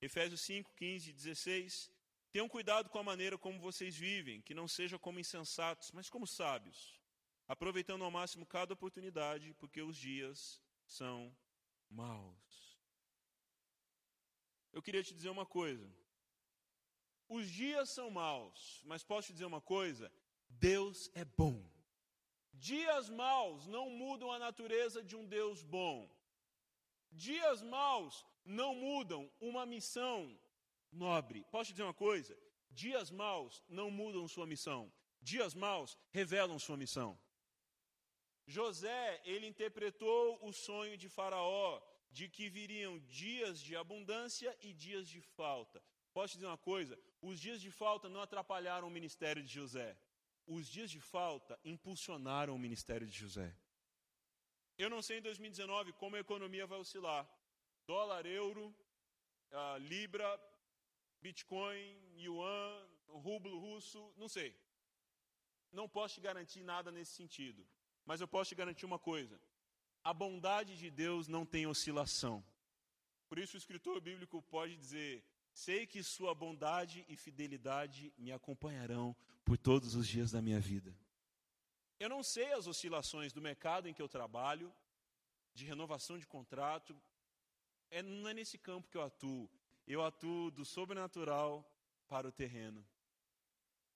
Efésios 0.00 0.40
5, 0.40 0.72
15 0.74 1.10
e 1.10 1.12
16. 1.12 1.90
Tenham 2.30 2.48
cuidado 2.48 2.90
com 2.90 2.98
a 2.98 3.02
maneira 3.02 3.38
como 3.38 3.58
vocês 3.58 3.96
vivem, 3.96 4.42
que 4.42 4.54
não 4.54 4.68
seja 4.68 4.98
como 4.98 5.18
insensatos, 5.18 5.90
mas 5.92 6.10
como 6.10 6.26
sábios, 6.26 7.00
aproveitando 7.46 8.04
ao 8.04 8.10
máximo 8.10 8.44
cada 8.44 8.74
oportunidade, 8.74 9.54
porque 9.54 9.80
os 9.80 9.96
dias 9.96 10.60
são 10.86 11.34
maus. 11.88 12.78
Eu 14.72 14.82
queria 14.82 15.02
te 15.02 15.14
dizer 15.14 15.30
uma 15.30 15.46
coisa. 15.46 15.90
Os 17.28 17.50
dias 17.50 17.90
são 17.90 18.10
maus, 18.10 18.82
mas 18.84 19.02
posso 19.02 19.28
te 19.28 19.32
dizer 19.32 19.46
uma 19.46 19.60
coisa? 19.60 20.12
Deus 20.48 21.10
é 21.14 21.24
bom. 21.24 21.62
Dias 22.52 23.08
maus 23.08 23.66
não 23.66 23.88
mudam 23.90 24.32
a 24.32 24.38
natureza 24.38 25.02
de 25.02 25.16
um 25.16 25.26
Deus 25.26 25.62
bom. 25.62 26.10
Dias 27.10 27.62
maus 27.62 28.24
não 28.44 28.74
mudam 28.74 29.30
uma 29.40 29.64
missão 29.64 30.38
nobre. 30.92 31.44
Posso 31.50 31.68
te 31.68 31.74
dizer 31.74 31.84
uma 31.84 31.94
coisa? 31.94 32.36
Dias 32.70 33.10
maus 33.10 33.62
não 33.68 33.90
mudam 33.90 34.28
sua 34.28 34.46
missão. 34.46 34.92
Dias 35.20 35.54
maus 35.54 35.96
revelam 36.10 36.58
sua 36.58 36.76
missão. 36.76 37.18
José, 38.46 39.20
ele 39.24 39.46
interpretou 39.46 40.38
o 40.42 40.52
sonho 40.52 40.96
de 40.96 41.08
Faraó 41.08 41.80
de 42.10 42.28
que 42.28 42.48
viriam 42.48 42.98
dias 43.00 43.60
de 43.60 43.76
abundância 43.76 44.56
e 44.62 44.72
dias 44.72 45.08
de 45.08 45.20
falta. 45.20 45.82
Posso 46.12 46.32
te 46.32 46.36
dizer 46.36 46.46
uma 46.46 46.56
coisa? 46.56 46.98
Os 47.20 47.38
dias 47.38 47.60
de 47.60 47.70
falta 47.70 48.08
não 48.08 48.22
atrapalharam 48.22 48.88
o 48.88 48.90
ministério 48.90 49.42
de 49.42 49.52
José. 49.52 49.98
Os 50.46 50.66
dias 50.66 50.90
de 50.90 51.00
falta 51.00 51.58
impulsionaram 51.62 52.54
o 52.54 52.58
ministério 52.58 53.06
de 53.06 53.16
José. 53.18 53.54
Eu 54.78 54.88
não 54.88 55.02
sei 55.02 55.18
em 55.18 55.22
2019 55.22 55.92
como 55.92 56.16
a 56.16 56.20
economia 56.20 56.66
vai 56.66 56.78
oscilar 56.78 57.28
dólar, 57.88 58.26
euro, 58.26 58.74
libra, 59.80 60.38
bitcoin, 61.20 61.96
yuan, 62.16 62.86
rublo 63.08 63.58
russo, 63.58 64.12
não 64.16 64.28
sei. 64.28 64.54
Não 65.72 65.88
posso 65.88 66.14
te 66.14 66.20
garantir 66.20 66.62
nada 66.62 66.90
nesse 66.90 67.12
sentido. 67.12 67.66
Mas 68.04 68.20
eu 68.20 68.28
posso 68.28 68.48
te 68.50 68.54
garantir 68.54 68.86
uma 68.86 68.98
coisa: 68.98 69.40
a 70.02 70.12
bondade 70.14 70.76
de 70.76 70.90
Deus 70.90 71.28
não 71.28 71.44
tem 71.44 71.66
oscilação. 71.66 72.44
Por 73.28 73.38
isso 73.38 73.56
o 73.56 73.58
escritor 73.58 74.00
bíblico 74.00 74.42
pode 74.42 74.76
dizer: 74.76 75.24
Sei 75.52 75.86
que 75.86 76.02
sua 76.02 76.34
bondade 76.34 77.04
e 77.08 77.16
fidelidade 77.16 78.12
me 78.16 78.32
acompanharão 78.32 79.14
por 79.44 79.58
todos 79.58 79.94
os 79.94 80.06
dias 80.06 80.30
da 80.30 80.40
minha 80.40 80.60
vida. 80.60 80.96
Eu 81.98 82.08
não 82.08 82.22
sei 82.22 82.52
as 82.52 82.66
oscilações 82.66 83.32
do 83.32 83.42
mercado 83.42 83.88
em 83.88 83.92
que 83.92 84.00
eu 84.00 84.08
trabalho, 84.08 84.72
de 85.52 85.64
renovação 85.64 86.16
de 86.16 86.26
contrato, 86.26 86.96
é, 87.90 88.02
não 88.02 88.28
é 88.28 88.34
nesse 88.34 88.56
campo 88.56 88.88
que 88.88 88.96
eu 88.96 89.02
atuo. 89.02 89.50
Eu 89.88 90.04
atuo 90.04 90.50
do 90.50 90.66
sobrenatural 90.66 91.66
para 92.06 92.28
o 92.28 92.32
terreno. 92.32 92.86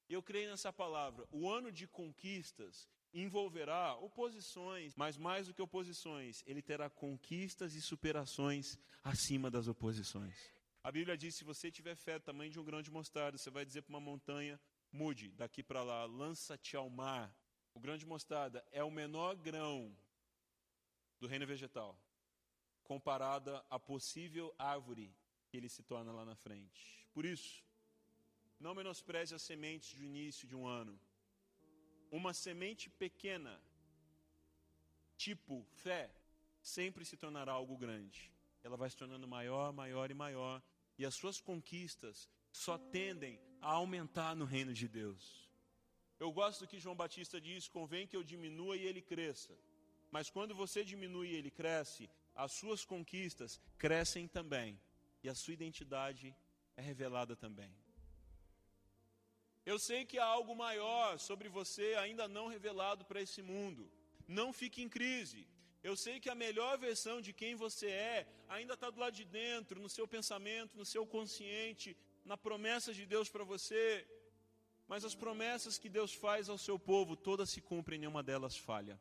Eu 0.09 0.23
creio 0.23 0.51
nessa 0.51 0.73
palavra. 0.73 1.29
O 1.31 1.51
ano 1.51 1.71
de 1.71 1.87
conquistas 1.87 2.89
envolverá 3.13 3.95
oposições, 3.97 4.95
mas 4.97 5.19
mais 5.19 5.47
do 5.47 5.53
que 5.53 5.61
oposições, 5.61 6.43
ele 6.47 6.63
terá 6.63 6.89
conquistas 6.89 7.75
e 7.75 7.83
superações 7.83 8.79
acima 9.05 9.51
das 9.51 9.69
oposições. 9.69 10.35
A 10.83 10.91
Bíblia 10.91 11.15
diz: 11.15 11.35
se 11.37 11.45
você 11.45 11.71
tiver 11.71 11.95
fé 11.95 12.19
do 12.19 12.25
tamanho 12.25 12.51
de 12.51 12.59
um 12.59 12.65
grão 12.65 12.81
de 12.81 12.91
mostarda, 12.91 13.37
você 13.37 13.51
vai 13.51 13.67
dizer 13.67 13.83
para 13.83 13.91
uma 13.91 14.01
montanha: 14.01 14.59
mude 14.91 15.31
daqui 15.33 15.63
para 15.63 15.83
lá, 15.83 16.07
lança-te 16.07 16.75
ao 16.75 16.89
mar. 16.89 17.31
O 17.75 17.81
grão 17.81 17.99
de 17.99 18.07
mostarda 18.07 18.65
é 18.73 18.83
o 18.83 18.91
menor 18.91 19.37
grão 19.37 19.95
do 21.21 21.27
reino 21.27 21.47
vegetal 21.47 21.99
comparada 22.83 23.65
à 23.71 23.79
possível 23.79 24.55
árvore 24.59 25.15
que 25.53 25.59
ele 25.59 25.69
se 25.69 25.83
torna 25.83 26.11
lá 26.11 26.25
na 26.25 26.35
frente. 26.35 27.07
Por 27.13 27.27
isso, 27.27 27.63
não 28.59 28.75
menospreze 28.75 29.35
as 29.35 29.43
sementes 29.43 29.91
de 29.95 30.03
início 30.03 30.49
de 30.49 30.57
um 30.57 30.67
ano. 30.67 30.99
Uma 32.11 32.33
semente 32.33 32.89
pequena, 32.89 33.61
tipo 35.15 35.63
fé, 35.85 36.11
sempre 36.63 37.05
se 37.05 37.19
tornará 37.19 37.53
algo 37.53 37.77
grande. 37.77 38.33
Ela 38.65 38.79
vai 38.79 38.89
se 38.89 38.97
tornando 38.97 39.29
maior, 39.29 39.75
maior 39.75 40.11
e 40.11 40.15
maior, 40.15 40.63
e 40.97 41.05
as 41.05 41.15
suas 41.15 41.39
conquistas 41.39 42.31
só 42.51 42.79
tendem 42.79 43.39
a 43.61 43.73
aumentar 43.73 44.35
no 44.35 44.47
reino 44.47 44.73
de 44.73 44.89
Deus. 44.89 45.51
Eu 46.19 46.33
gosto 46.33 46.61
do 46.61 46.69
que 46.69 46.81
João 46.81 46.97
Batista 46.97 47.39
diz: 47.39 47.69
convém 47.69 48.07
que 48.07 48.17
eu 48.17 48.23
diminua 48.23 48.75
e 48.75 48.87
ele 48.87 49.03
cresça. 49.03 49.55
Mas 50.11 50.31
quando 50.31 50.55
você 50.55 50.83
diminui 50.83 51.29
e 51.29 51.35
ele 51.35 51.51
cresce, 51.51 52.09
as 52.35 52.53
suas 52.53 52.87
conquistas 52.87 53.61
crescem 53.77 54.27
também 54.27 54.81
e 55.23 55.29
a 55.29 55.35
sua 55.35 55.55
identidade 55.55 56.35
é 56.77 56.83
revelada 56.83 57.35
também. 57.37 57.73
Eu 59.65 59.79
sei 59.79 60.05
que 60.05 60.19
há 60.19 60.25
algo 60.25 60.55
maior 60.57 61.19
sobre 61.19 61.49
você 61.49 61.95
ainda 61.95 62.27
não 62.27 62.49
revelado 62.49 63.05
para 63.05 63.23
esse 63.23 63.41
mundo. 63.41 63.89
Não 64.27 64.53
fique 64.53 64.83
em 64.83 64.89
crise. 64.89 65.47
Eu 65.83 65.97
sei 65.97 66.19
que 66.21 66.31
a 66.31 66.35
melhor 66.35 66.77
versão 66.79 67.21
de 67.21 67.33
quem 67.33 67.55
você 67.55 67.89
é 67.89 68.27
ainda 68.49 68.75
está 68.75 68.91
do 68.91 69.01
lado 69.01 69.15
de 69.15 69.25
dentro, 69.25 69.81
no 69.81 69.89
seu 69.89 70.07
pensamento, 70.07 70.77
no 70.77 70.85
seu 70.85 71.07
consciente, 71.07 71.97
na 72.25 72.37
promessa 72.37 72.93
de 72.93 73.05
Deus 73.07 73.29
para 73.29 73.45
você. 73.45 74.07
Mas 74.87 75.05
as 75.05 75.15
promessas 75.15 75.79
que 75.79 75.89
Deus 75.89 76.13
faz 76.13 76.49
ao 76.49 76.59
seu 76.59 76.79
povo, 76.79 77.17
todas 77.17 77.51
se 77.51 77.61
cumprem, 77.61 77.99
nenhuma 77.99 78.23
delas 78.23 78.57
falha. 78.57 79.01